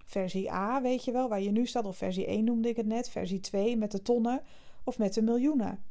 Versie 0.06 0.52
A, 0.52 0.82
weet 0.82 1.04
je 1.04 1.12
wel, 1.12 1.30
waar 1.30 1.42
je 1.42 1.52
nu 1.52 1.66
staat, 1.66 1.86
of 1.86 1.98
versie 1.98 2.26
1 2.26 2.44
noemde 2.44 2.70
ik 2.70 2.76
het 2.76 2.86
net, 2.86 3.10
versie 3.10 3.40
2 3.40 3.78
met 3.78 3.92
de 3.92 4.02
tonnen 4.02 4.42
of 4.84 4.98
met 4.98 5.14
de 5.14 5.22
miljoenen. 5.22 5.84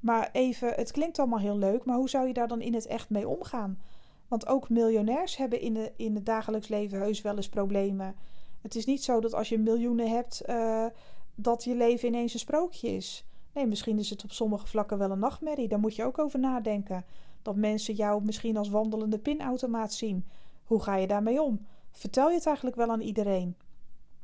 Maar 0.00 0.28
even, 0.32 0.74
het 0.74 0.90
klinkt 0.90 1.18
allemaal 1.18 1.38
heel 1.38 1.58
leuk, 1.58 1.84
maar 1.84 1.96
hoe 1.96 2.08
zou 2.08 2.26
je 2.26 2.32
daar 2.32 2.48
dan 2.48 2.60
in 2.60 2.74
het 2.74 2.86
echt 2.86 3.10
mee 3.10 3.28
omgaan? 3.28 3.80
Want 4.28 4.46
ook 4.46 4.68
miljonairs 4.68 5.36
hebben 5.36 5.60
in, 5.60 5.74
de, 5.74 5.92
in 5.96 6.14
het 6.14 6.26
dagelijks 6.26 6.68
leven 6.68 6.98
heus 6.98 7.22
wel 7.22 7.36
eens 7.36 7.48
problemen. 7.48 8.14
Het 8.60 8.74
is 8.74 8.84
niet 8.84 9.04
zo 9.04 9.20
dat 9.20 9.34
als 9.34 9.48
je 9.48 9.58
miljoenen 9.58 10.10
hebt, 10.10 10.42
uh, 10.46 10.86
dat 11.34 11.64
je 11.64 11.74
leven 11.74 12.08
ineens 12.08 12.32
een 12.32 12.38
sprookje 12.38 12.88
is. 12.88 13.24
Nee, 13.54 13.66
misschien 13.66 13.98
is 13.98 14.10
het 14.10 14.24
op 14.24 14.32
sommige 14.32 14.66
vlakken 14.66 14.98
wel 14.98 15.10
een 15.10 15.18
nachtmerrie. 15.18 15.68
Daar 15.68 15.78
moet 15.78 15.96
je 15.96 16.04
ook 16.04 16.18
over 16.18 16.38
nadenken. 16.38 17.04
Dat 17.42 17.56
mensen 17.56 17.94
jou 17.94 18.24
misschien 18.24 18.56
als 18.56 18.68
wandelende 18.68 19.18
pinautomaat 19.18 19.94
zien. 19.94 20.26
Hoe 20.64 20.82
ga 20.82 20.96
je 20.96 21.06
daarmee 21.06 21.42
om? 21.42 21.66
Vertel 21.90 22.28
je 22.28 22.34
het 22.34 22.46
eigenlijk 22.46 22.76
wel 22.76 22.90
aan 22.90 23.00
iedereen? 23.00 23.56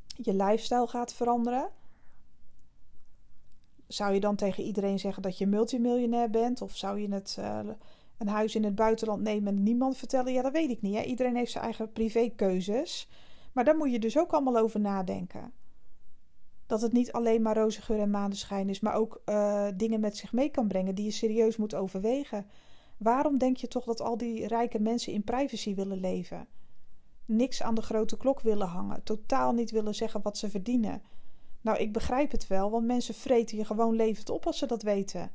Je 0.06 0.35
lifestyle 0.35 0.87
gaat 0.87 1.12
veranderen. 1.12 1.68
Zou 3.87 4.14
je 4.14 4.20
dan 4.20 4.37
tegen 4.37 4.64
iedereen 4.64 4.99
zeggen 4.99 5.23
dat 5.23 5.38
je 5.38 5.46
multimiljonair 5.46 6.30
bent? 6.30 6.62
Of 6.62 6.76
zou 6.76 7.00
je 7.00 7.08
het, 7.08 7.37
uh, 7.40 7.58
een 8.18 8.28
huis 8.28 8.54
in 8.54 8.64
het 8.64 8.75
buitenland 8.75 9.23
nemen 9.23 9.56
en 9.56 9.62
niemand 9.62 9.96
vertellen? 9.96 10.32
Ja, 10.32 10.42
dat 10.42 10.52
weet 10.52 10.70
ik 10.70 10.82
niet. 10.82 10.94
Hè? 10.94 11.02
Iedereen 11.02 11.37
heeft 11.37 11.52
zijn 11.52 11.64
eigen 11.64 11.92
privékeuzes. 11.92 13.08
Maar 13.52 13.64
daar 13.64 13.76
moet 13.76 13.92
je 13.92 13.99
dus 13.99 14.18
ook 14.18 14.32
allemaal 14.32 14.58
over 14.58 14.80
nadenken. 14.80 15.52
Dat 16.66 16.80
het 16.80 16.92
niet 16.92 17.12
alleen 17.12 17.42
maar 17.42 17.56
roze 17.56 17.82
geur 17.82 18.00
en 18.00 18.11
maneschijn 18.11 18.68
is, 18.68 18.80
maar 18.80 18.94
ook 18.94 19.23
uh, 19.26 19.66
dingen 19.76 20.00
met 20.00 20.16
zich 20.16 20.32
mee 20.32 20.49
kan 20.49 20.68
brengen 20.68 20.94
die 20.94 21.04
je 21.04 21.11
serieus 21.11 21.56
moet 21.56 21.75
overwegen. 21.75 22.46
Waarom 22.96 23.38
denk 23.38 23.56
je 23.56 23.68
toch 23.68 23.84
dat 23.84 24.00
al 24.00 24.16
die 24.16 24.46
rijke 24.46 24.78
mensen 24.78 25.12
in 25.12 25.24
privacy 25.24 25.74
willen 25.74 26.00
leven? 26.00 26.46
Niks 27.24 27.62
aan 27.62 27.74
de 27.74 27.82
grote 27.82 28.16
klok 28.16 28.40
willen 28.40 28.66
hangen, 28.66 29.02
totaal 29.02 29.52
niet 29.52 29.70
willen 29.70 29.94
zeggen 29.94 30.22
wat 30.22 30.38
ze 30.38 30.50
verdienen. 30.50 31.02
Nou, 31.60 31.78
ik 31.78 31.92
begrijp 31.92 32.30
het 32.30 32.46
wel, 32.46 32.70
want 32.70 32.86
mensen 32.86 33.14
vreten 33.14 33.56
je 33.56 33.64
gewoon 33.64 33.94
levend 33.94 34.30
op 34.30 34.46
als 34.46 34.58
ze 34.58 34.66
dat 34.66 34.82
weten. 34.82 35.30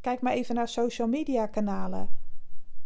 Kijk 0.00 0.20
maar 0.20 0.32
even 0.32 0.54
naar 0.54 0.68
social 0.68 1.08
media 1.08 1.46
kanalen. 1.46 2.08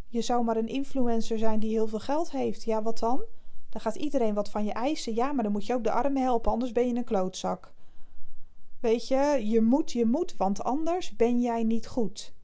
Je 0.08 0.20
zou 0.20 0.44
maar 0.44 0.56
een 0.56 0.68
influencer 0.68 1.38
zijn 1.38 1.60
die 1.60 1.70
heel 1.70 1.86
veel 1.86 1.98
geld 1.98 2.30
heeft. 2.30 2.64
Ja, 2.64 2.82
wat 2.82 2.98
dan? 2.98 3.24
Dan 3.68 3.80
gaat 3.80 3.94
iedereen 3.94 4.34
wat 4.34 4.50
van 4.50 4.64
je 4.64 4.72
eisen. 4.72 5.14
Ja, 5.14 5.32
maar 5.32 5.42
dan 5.42 5.52
moet 5.52 5.66
je 5.66 5.74
ook 5.74 5.84
de 5.84 5.90
armen 5.90 6.22
helpen, 6.22 6.52
anders 6.52 6.72
ben 6.72 6.86
je 6.86 6.94
een 6.94 7.04
klootzak. 7.04 7.72
Weet 8.80 9.08
je, 9.08 9.40
je 9.44 9.60
moet, 9.60 9.92
je 9.92 10.04
moet, 10.04 10.36
want 10.36 10.62
anders 10.62 11.16
ben 11.16 11.40
jij 11.40 11.62
niet 11.62 11.86
goed. 11.86 12.34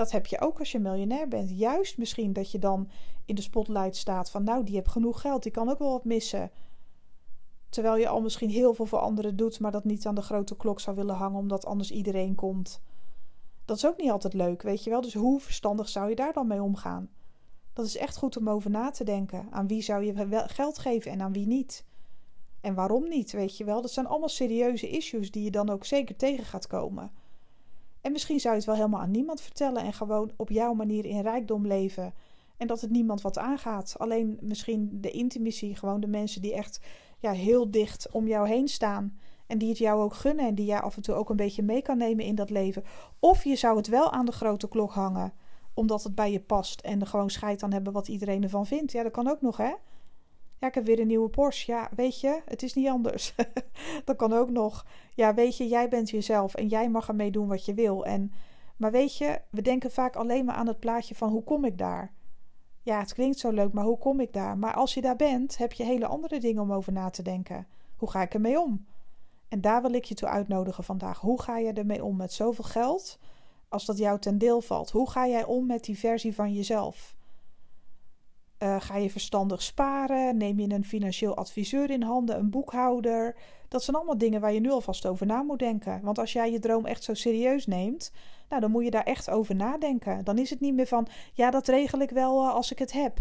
Dat 0.00 0.10
heb 0.10 0.26
je 0.26 0.40
ook 0.40 0.58
als 0.58 0.72
je 0.72 0.78
miljonair 0.78 1.28
bent. 1.28 1.50
Juist 1.58 1.98
misschien 1.98 2.32
dat 2.32 2.50
je 2.50 2.58
dan 2.58 2.90
in 3.24 3.34
de 3.34 3.42
spotlight 3.42 3.96
staat 3.96 4.30
van 4.30 4.44
nou, 4.44 4.64
die 4.64 4.74
heeft 4.74 4.88
genoeg 4.88 5.20
geld, 5.20 5.42
die 5.42 5.52
kan 5.52 5.68
ook 5.68 5.78
wel 5.78 5.90
wat 5.90 6.04
missen. 6.04 6.50
Terwijl 7.68 7.96
je 7.96 8.08
al 8.08 8.20
misschien 8.20 8.50
heel 8.50 8.74
veel 8.74 8.86
voor 8.86 8.98
anderen 8.98 9.36
doet, 9.36 9.60
maar 9.60 9.70
dat 9.70 9.84
niet 9.84 10.06
aan 10.06 10.14
de 10.14 10.22
grote 10.22 10.56
klok 10.56 10.80
zou 10.80 10.96
willen 10.96 11.14
hangen, 11.14 11.38
omdat 11.38 11.66
anders 11.66 11.90
iedereen 11.90 12.34
komt. 12.34 12.80
Dat 13.64 13.76
is 13.76 13.86
ook 13.86 13.96
niet 13.96 14.10
altijd 14.10 14.34
leuk, 14.34 14.62
weet 14.62 14.84
je 14.84 14.90
wel. 14.90 15.00
Dus 15.00 15.14
hoe 15.14 15.40
verstandig 15.40 15.88
zou 15.88 16.08
je 16.08 16.16
daar 16.16 16.32
dan 16.32 16.46
mee 16.46 16.62
omgaan? 16.62 17.10
Dat 17.72 17.86
is 17.86 17.96
echt 17.96 18.16
goed 18.16 18.36
om 18.36 18.48
over 18.48 18.70
na 18.70 18.90
te 18.90 19.04
denken. 19.04 19.46
Aan 19.50 19.66
wie 19.66 19.82
zou 19.82 20.04
je 20.04 20.44
geld 20.46 20.78
geven 20.78 21.10
en 21.10 21.20
aan 21.20 21.32
wie 21.32 21.46
niet? 21.46 21.84
En 22.60 22.74
waarom 22.74 23.08
niet, 23.08 23.32
weet 23.32 23.56
je 23.56 23.64
wel? 23.64 23.82
Dat 23.82 23.90
zijn 23.92 24.06
allemaal 24.06 24.28
serieuze 24.28 24.88
issues 24.88 25.30
die 25.30 25.44
je 25.44 25.50
dan 25.50 25.70
ook 25.70 25.84
zeker 25.84 26.16
tegen 26.16 26.44
gaat 26.44 26.66
komen. 26.66 27.10
En 28.00 28.12
misschien 28.12 28.40
zou 28.40 28.52
je 28.52 28.58
het 28.58 28.68
wel 28.68 28.78
helemaal 28.78 29.00
aan 29.00 29.10
niemand 29.10 29.40
vertellen 29.40 29.82
en 29.82 29.92
gewoon 29.92 30.30
op 30.36 30.50
jouw 30.50 30.72
manier 30.72 31.04
in 31.04 31.20
rijkdom 31.20 31.66
leven. 31.66 32.14
En 32.56 32.66
dat 32.66 32.80
het 32.80 32.90
niemand 32.90 33.20
wat 33.20 33.38
aangaat. 33.38 33.94
Alleen 33.98 34.38
misschien 34.40 34.88
de 34.92 35.10
intimacy, 35.10 35.74
gewoon 35.74 36.00
de 36.00 36.06
mensen 36.06 36.42
die 36.42 36.54
echt 36.54 36.80
ja, 37.18 37.32
heel 37.32 37.70
dicht 37.70 38.10
om 38.10 38.26
jou 38.26 38.48
heen 38.48 38.68
staan. 38.68 39.18
En 39.46 39.58
die 39.58 39.68
het 39.68 39.78
jou 39.78 40.02
ook 40.02 40.14
gunnen 40.14 40.46
en 40.46 40.54
die 40.54 40.66
jij 40.66 40.80
af 40.80 40.96
en 40.96 41.02
toe 41.02 41.14
ook 41.14 41.30
een 41.30 41.36
beetje 41.36 41.62
mee 41.62 41.82
kan 41.82 41.98
nemen 41.98 42.24
in 42.24 42.34
dat 42.34 42.50
leven. 42.50 42.84
Of 43.18 43.44
je 43.44 43.56
zou 43.56 43.76
het 43.76 43.86
wel 43.86 44.12
aan 44.12 44.26
de 44.26 44.32
grote 44.32 44.68
klok 44.68 44.92
hangen, 44.92 45.32
omdat 45.74 46.02
het 46.02 46.14
bij 46.14 46.32
je 46.32 46.40
past. 46.40 46.80
En 46.80 47.00
er 47.00 47.06
gewoon 47.06 47.30
scheid 47.30 47.62
aan 47.62 47.72
hebben 47.72 47.92
wat 47.92 48.08
iedereen 48.08 48.42
ervan 48.42 48.66
vindt. 48.66 48.92
Ja, 48.92 49.02
dat 49.02 49.12
kan 49.12 49.28
ook 49.28 49.40
nog, 49.40 49.56
hè? 49.56 49.72
Ja, 50.60 50.66
ik 50.66 50.74
heb 50.74 50.84
weer 50.84 51.00
een 51.00 51.06
nieuwe 51.06 51.28
Porsche. 51.28 51.72
Ja, 51.72 51.90
weet 51.96 52.20
je, 52.20 52.42
het 52.44 52.62
is 52.62 52.74
niet 52.74 52.88
anders. 52.88 53.34
dat 54.04 54.16
kan 54.16 54.32
ook 54.32 54.50
nog. 54.50 54.86
Ja, 55.14 55.34
weet 55.34 55.56
je, 55.56 55.68
jij 55.68 55.88
bent 55.88 56.10
jezelf 56.10 56.54
en 56.54 56.68
jij 56.68 56.90
mag 56.90 57.08
ermee 57.08 57.30
doen 57.30 57.48
wat 57.48 57.64
je 57.64 57.74
wil. 57.74 58.04
En, 58.04 58.32
maar 58.76 58.90
weet 58.90 59.16
je, 59.16 59.40
we 59.50 59.62
denken 59.62 59.90
vaak 59.90 60.16
alleen 60.16 60.44
maar 60.44 60.54
aan 60.54 60.66
het 60.66 60.78
plaatje 60.78 61.14
van 61.14 61.30
hoe 61.30 61.42
kom 61.44 61.64
ik 61.64 61.78
daar? 61.78 62.12
Ja, 62.82 62.98
het 62.98 63.14
klinkt 63.14 63.38
zo 63.38 63.50
leuk, 63.50 63.72
maar 63.72 63.84
hoe 63.84 63.98
kom 63.98 64.20
ik 64.20 64.32
daar? 64.32 64.58
Maar 64.58 64.74
als 64.74 64.94
je 64.94 65.00
daar 65.00 65.16
bent, 65.16 65.56
heb 65.56 65.72
je 65.72 65.84
hele 65.84 66.06
andere 66.06 66.40
dingen 66.40 66.62
om 66.62 66.72
over 66.72 66.92
na 66.92 67.10
te 67.10 67.22
denken. 67.22 67.66
Hoe 67.96 68.10
ga 68.10 68.22
ik 68.22 68.34
ermee 68.34 68.60
om? 68.60 68.86
En 69.48 69.60
daar 69.60 69.82
wil 69.82 69.92
ik 69.92 70.04
je 70.04 70.14
toe 70.14 70.28
uitnodigen 70.28 70.84
vandaag. 70.84 71.20
Hoe 71.20 71.42
ga 71.42 71.58
je 71.58 71.72
ermee 71.72 72.04
om 72.04 72.16
met 72.16 72.32
zoveel 72.32 72.64
geld 72.64 73.18
als 73.68 73.84
dat 73.84 73.98
jou 73.98 74.18
ten 74.18 74.38
deel 74.38 74.60
valt? 74.60 74.90
Hoe 74.90 75.10
ga 75.10 75.26
jij 75.26 75.44
om 75.44 75.66
met 75.66 75.84
die 75.84 75.98
versie 75.98 76.34
van 76.34 76.52
jezelf? 76.52 77.18
Uh, 78.62 78.80
ga 78.80 78.96
je 78.96 79.10
verstandig 79.10 79.62
sparen? 79.62 80.36
Neem 80.36 80.60
je 80.60 80.74
een 80.74 80.84
financieel 80.84 81.36
adviseur 81.36 81.90
in 81.90 82.02
handen, 82.02 82.38
een 82.38 82.50
boekhouder? 82.50 83.36
Dat 83.68 83.84
zijn 83.84 83.96
allemaal 83.96 84.18
dingen 84.18 84.40
waar 84.40 84.52
je 84.52 84.60
nu 84.60 84.70
alvast 84.70 85.06
over 85.06 85.26
na 85.26 85.42
moet 85.42 85.58
denken. 85.58 86.00
Want 86.02 86.18
als 86.18 86.32
jij 86.32 86.52
je 86.52 86.58
droom 86.58 86.86
echt 86.86 87.04
zo 87.04 87.14
serieus 87.14 87.66
neemt, 87.66 88.12
nou, 88.48 88.60
dan 88.60 88.70
moet 88.70 88.84
je 88.84 88.90
daar 88.90 89.04
echt 89.04 89.30
over 89.30 89.54
nadenken. 89.54 90.24
Dan 90.24 90.38
is 90.38 90.50
het 90.50 90.60
niet 90.60 90.74
meer 90.74 90.86
van, 90.86 91.06
ja, 91.32 91.50
dat 91.50 91.68
regel 91.68 92.00
ik 92.00 92.10
wel 92.10 92.44
uh, 92.44 92.54
als 92.54 92.72
ik 92.72 92.78
het 92.78 92.92
heb. 92.92 93.18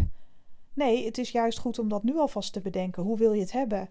Nee, 0.73 1.05
het 1.05 1.17
is 1.17 1.31
juist 1.31 1.59
goed 1.59 1.79
om 1.79 1.89
dat 1.89 2.03
nu 2.03 2.17
alvast 2.17 2.53
te 2.53 2.61
bedenken. 2.61 3.03
Hoe 3.03 3.17
wil 3.17 3.33
je 3.33 3.41
het 3.41 3.51
hebben? 3.51 3.89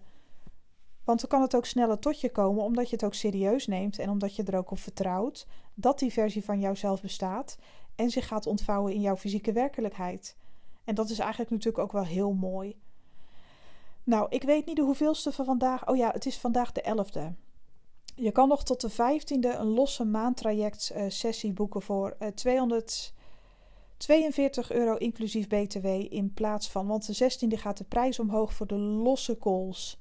Want 1.03 1.19
dan 1.19 1.29
kan 1.29 1.41
het 1.41 1.55
ook 1.55 1.65
sneller 1.65 1.99
tot 1.99 2.21
je 2.21 2.29
komen, 2.29 2.63
omdat 2.63 2.89
je 2.89 2.95
het 2.95 3.05
ook 3.05 3.13
serieus 3.13 3.67
neemt 3.67 3.99
en 3.99 4.09
omdat 4.09 4.35
je 4.35 4.43
er 4.43 4.57
ook 4.57 4.71
op 4.71 4.79
vertrouwt 4.79 5.47
dat 5.73 5.99
die 5.99 6.11
versie 6.11 6.43
van 6.43 6.59
jouzelf 6.59 7.01
bestaat 7.01 7.57
en 7.95 8.09
zich 8.09 8.27
gaat 8.27 8.47
ontvouwen 8.47 8.93
in 8.93 9.01
jouw 9.01 9.17
fysieke 9.17 9.51
werkelijkheid. 9.51 10.37
En 10.89 10.95
dat 10.95 11.09
is 11.09 11.19
eigenlijk 11.19 11.51
natuurlijk 11.51 11.83
ook 11.83 11.91
wel 11.91 12.05
heel 12.05 12.33
mooi. 12.33 12.75
Nou, 14.03 14.27
ik 14.29 14.43
weet 14.43 14.65
niet 14.65 14.75
de 14.75 14.81
hoeveelste 14.81 15.31
van 15.31 15.45
vandaag. 15.45 15.87
Oh 15.87 15.95
ja, 15.95 16.11
het 16.11 16.25
is 16.25 16.37
vandaag 16.37 16.71
de 16.71 16.81
11e. 16.81 17.21
Je 18.15 18.31
kan 18.31 18.47
nog 18.47 18.63
tot 18.63 18.81
de 18.81 18.91
15e 18.91 19.59
een 19.59 19.67
losse 19.67 20.05
maandtraject 20.05 20.91
uh, 20.95 21.03
sessie 21.07 21.53
boeken 21.53 21.81
voor 21.81 22.15
uh, 22.19 22.27
242 22.27 24.71
euro 24.71 24.95
inclusief 24.95 25.47
BTW 25.47 25.85
in 26.09 26.33
plaats 26.33 26.69
van. 26.69 26.87
Want 26.87 27.05
de 27.05 27.31
16e 27.31 27.59
gaat 27.59 27.77
de 27.77 27.83
prijs 27.83 28.19
omhoog 28.19 28.53
voor 28.53 28.67
de 28.67 28.77
losse 28.77 29.37
calls. 29.37 29.99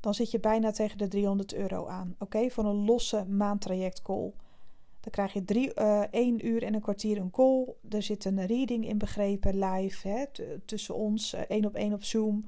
Dan 0.00 0.14
zit 0.14 0.30
je 0.30 0.40
bijna 0.40 0.70
tegen 0.70 0.98
de 0.98 1.08
300 1.08 1.54
euro 1.54 1.86
aan. 1.86 2.16
Oké, 2.18 2.50
voor 2.50 2.64
een 2.64 2.84
losse 2.84 3.24
maandtraject 3.24 4.02
call. 4.02 4.32
Dan 5.00 5.10
krijg 5.10 5.32
je 5.32 5.72
uh, 5.78 6.02
één 6.10 6.46
uur 6.46 6.62
en 6.62 6.74
een 6.74 6.80
kwartier 6.80 7.18
een 7.18 7.30
call. 7.30 7.74
Er 7.88 8.02
zit 8.02 8.24
een 8.24 8.46
reading 8.46 8.88
in 8.88 8.98
begrepen, 8.98 9.58
live, 9.58 10.08
hè, 10.08 10.24
tussen 10.64 10.94
ons, 10.94 11.34
uh, 11.34 11.40
één 11.40 11.64
op 11.64 11.74
één 11.74 11.92
op 11.92 12.04
Zoom. 12.04 12.44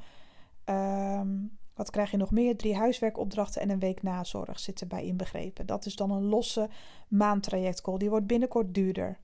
Um, 0.65 1.59
Wat 1.75 1.91
krijg 1.91 2.11
je 2.11 2.17
nog 2.17 2.31
meer? 2.31 2.57
Drie 2.57 2.77
huiswerkopdrachten 2.77 3.63
en 3.63 3.71
een 3.71 3.79
week 3.79 4.03
nazorg 4.03 4.59
zitten 4.59 4.89
bij 4.89 5.05
inbegrepen. 5.05 5.67
Dat 5.67 5.87
is 5.87 5.97
dan 5.97 6.11
een 6.11 6.25
losse 6.25 6.69
maandtrajectcall. 7.09 7.99
Die 7.99 8.11
wordt 8.11 8.27
binnenkort 8.27 8.75
duurder. 8.75 9.19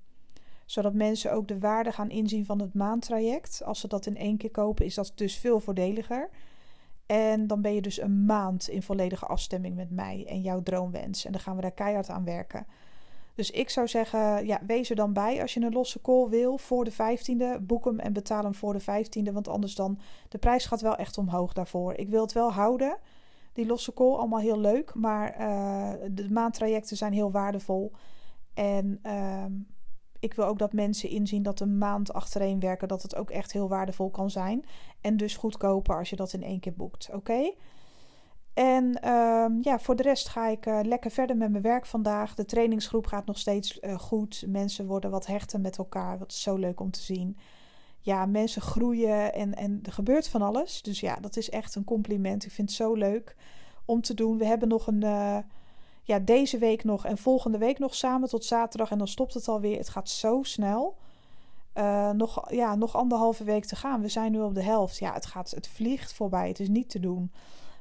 Zodat 0.66 0.94
mensen 0.94 1.32
ook 1.32 1.48
de 1.48 1.58
waarde 1.58 1.92
gaan 1.92 2.10
inzien 2.10 2.44
van 2.44 2.60
het 2.60 2.74
maandtraject. 2.74 3.62
Als 3.64 3.80
ze 3.80 3.88
dat 3.88 4.06
in 4.06 4.16
één 4.16 4.36
keer 4.36 4.50
kopen, 4.50 4.84
is 4.84 4.94
dat 4.94 5.12
dus 5.14 5.36
veel 5.36 5.60
voordeliger. 5.60 6.30
En 7.06 7.46
dan 7.46 7.62
ben 7.62 7.74
je 7.74 7.82
dus 7.82 8.00
een 8.00 8.24
maand 8.24 8.68
in 8.68 8.82
volledige 8.82 9.26
afstemming 9.26 9.74
met 9.74 9.90
mij 9.90 10.26
en 10.28 10.40
jouw 10.40 10.62
droomwens. 10.62 11.24
En 11.24 11.32
dan 11.32 11.40
gaan 11.40 11.56
we 11.56 11.62
daar 11.62 11.72
keihard 11.72 12.08
aan 12.08 12.24
werken. 12.24 12.66
Dus 13.38 13.50
ik 13.50 13.70
zou 13.70 13.88
zeggen, 13.88 14.46
ja, 14.46 14.60
wees 14.66 14.90
er 14.90 14.96
dan 14.96 15.12
bij 15.12 15.40
als 15.40 15.54
je 15.54 15.60
een 15.60 15.72
losse 15.72 16.00
call 16.00 16.28
wil 16.28 16.58
voor 16.58 16.84
de 16.84 16.92
15e. 16.92 17.62
Boek 17.62 17.84
hem 17.84 17.98
en 17.98 18.12
betaal 18.12 18.42
hem 18.42 18.54
voor 18.54 18.72
de 18.72 18.82
15e, 18.82 19.32
want 19.32 19.48
anders 19.48 19.74
dan 19.74 19.98
de 20.28 20.38
prijs 20.38 20.66
gaat 20.66 20.80
wel 20.80 20.96
echt 20.96 21.18
omhoog 21.18 21.52
daarvoor. 21.52 21.94
Ik 21.94 22.08
wil 22.08 22.22
het 22.22 22.32
wel 22.32 22.52
houden, 22.52 22.98
die 23.52 23.66
losse 23.66 23.94
call, 23.94 24.14
allemaal 24.14 24.38
heel 24.38 24.58
leuk, 24.58 24.94
maar 24.94 25.40
uh, 25.40 25.92
de 26.10 26.30
maandtrajecten 26.30 26.96
zijn 26.96 27.12
heel 27.12 27.30
waardevol. 27.30 27.92
En 28.54 29.00
uh, 29.06 29.44
ik 30.18 30.34
wil 30.34 30.44
ook 30.44 30.58
dat 30.58 30.72
mensen 30.72 31.08
inzien 31.08 31.42
dat 31.42 31.60
een 31.60 31.78
maand 31.78 32.12
achtereen 32.12 32.60
werken, 32.60 32.88
dat 32.88 33.02
het 33.02 33.16
ook 33.16 33.30
echt 33.30 33.52
heel 33.52 33.68
waardevol 33.68 34.10
kan 34.10 34.30
zijn. 34.30 34.64
En 35.00 35.16
dus 35.16 35.36
goedkoper 35.36 35.98
als 35.98 36.10
je 36.10 36.16
dat 36.16 36.32
in 36.32 36.42
één 36.42 36.60
keer 36.60 36.74
boekt, 36.74 37.10
oké? 37.12 37.52
En 38.58 38.98
uh, 39.04 39.46
ja, 39.60 39.78
voor 39.78 39.96
de 39.96 40.02
rest 40.02 40.28
ga 40.28 40.48
ik 40.48 40.66
uh, 40.66 40.80
lekker 40.82 41.10
verder 41.10 41.36
met 41.36 41.50
mijn 41.50 41.62
werk 41.62 41.86
vandaag. 41.86 42.34
De 42.34 42.44
trainingsgroep 42.44 43.06
gaat 43.06 43.26
nog 43.26 43.38
steeds 43.38 43.78
uh, 43.80 43.98
goed. 43.98 44.44
Mensen 44.46 44.86
worden 44.86 45.10
wat 45.10 45.26
hechter 45.26 45.60
met 45.60 45.78
elkaar. 45.78 46.18
Dat 46.18 46.32
is 46.32 46.42
zo 46.42 46.56
leuk 46.56 46.80
om 46.80 46.90
te 46.90 47.02
zien. 47.02 47.36
Ja, 48.00 48.26
mensen 48.26 48.62
groeien 48.62 49.34
en, 49.34 49.54
en 49.54 49.80
er 49.82 49.92
gebeurt 49.92 50.28
van 50.28 50.42
alles. 50.42 50.82
Dus 50.82 51.00
ja, 51.00 51.16
dat 51.16 51.36
is 51.36 51.50
echt 51.50 51.74
een 51.74 51.84
compliment. 51.84 52.44
Ik 52.44 52.50
vind 52.50 52.68
het 52.68 52.76
zo 52.76 52.94
leuk 52.94 53.36
om 53.84 54.00
te 54.00 54.14
doen. 54.14 54.38
We 54.38 54.46
hebben 54.46 54.68
nog 54.68 54.86
een, 54.86 55.02
uh, 55.04 55.38
ja, 56.02 56.18
deze 56.18 56.58
week 56.58 56.84
nog 56.84 57.06
en 57.06 57.18
volgende 57.18 57.58
week 57.58 57.78
nog 57.78 57.94
samen 57.94 58.28
tot 58.28 58.44
zaterdag. 58.44 58.90
En 58.90 58.98
dan 58.98 59.08
stopt 59.08 59.34
het 59.34 59.48
alweer. 59.48 59.78
Het 59.78 59.88
gaat 59.88 60.08
zo 60.08 60.42
snel. 60.42 60.96
nog, 62.12 62.50
ja, 62.50 62.74
nog 62.74 62.96
anderhalve 62.96 63.44
week 63.44 63.64
te 63.64 63.76
gaan. 63.76 64.00
We 64.00 64.08
zijn 64.08 64.32
nu 64.32 64.40
op 64.40 64.54
de 64.54 64.62
helft. 64.62 64.98
Ja, 64.98 65.12
het, 65.12 65.26
gaat, 65.26 65.50
het 65.50 65.68
vliegt 65.68 66.12
voorbij. 66.12 66.48
Het 66.48 66.60
is 66.60 66.68
niet 66.68 66.90
te 66.90 67.00
doen. 67.00 67.30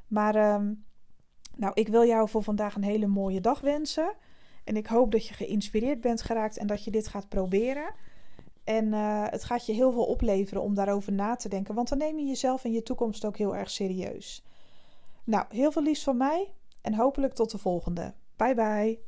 Maar 0.08 0.54
um, 0.54 0.84
nou, 1.56 1.72
ik 1.74 1.88
wil 1.88 2.06
jou 2.06 2.28
voor 2.28 2.42
vandaag 2.42 2.74
een 2.74 2.84
hele 2.84 3.06
mooie 3.06 3.40
dag 3.40 3.60
wensen. 3.60 4.14
En 4.64 4.76
ik 4.76 4.86
hoop 4.86 5.10
dat 5.12 5.26
je 5.26 5.34
geïnspireerd 5.34 6.00
bent 6.00 6.22
geraakt 6.22 6.56
en 6.56 6.66
dat 6.66 6.84
je 6.84 6.90
dit 6.90 7.08
gaat 7.08 7.28
proberen. 7.28 7.94
En 8.64 8.86
uh, 8.86 9.24
het 9.26 9.44
gaat 9.44 9.66
je 9.66 9.72
heel 9.72 9.92
veel 9.92 10.04
opleveren 10.04 10.62
om 10.62 10.74
daarover 10.74 11.12
na 11.12 11.34
te 11.34 11.48
denken, 11.48 11.74
want 11.74 11.88
dan 11.88 11.98
neem 11.98 12.18
je 12.18 12.26
jezelf 12.26 12.64
en 12.64 12.72
je 12.72 12.82
toekomst 12.82 13.24
ook 13.24 13.36
heel 13.36 13.56
erg 13.56 13.70
serieus. 13.70 14.44
Nou, 15.24 15.44
heel 15.48 15.72
veel 15.72 15.82
liefs 15.82 16.02
van 16.02 16.16
mij 16.16 16.52
en 16.80 16.94
hopelijk 16.94 17.34
tot 17.34 17.50
de 17.50 17.58
volgende. 17.58 18.14
Bye 18.36 18.54
bye. 18.54 19.07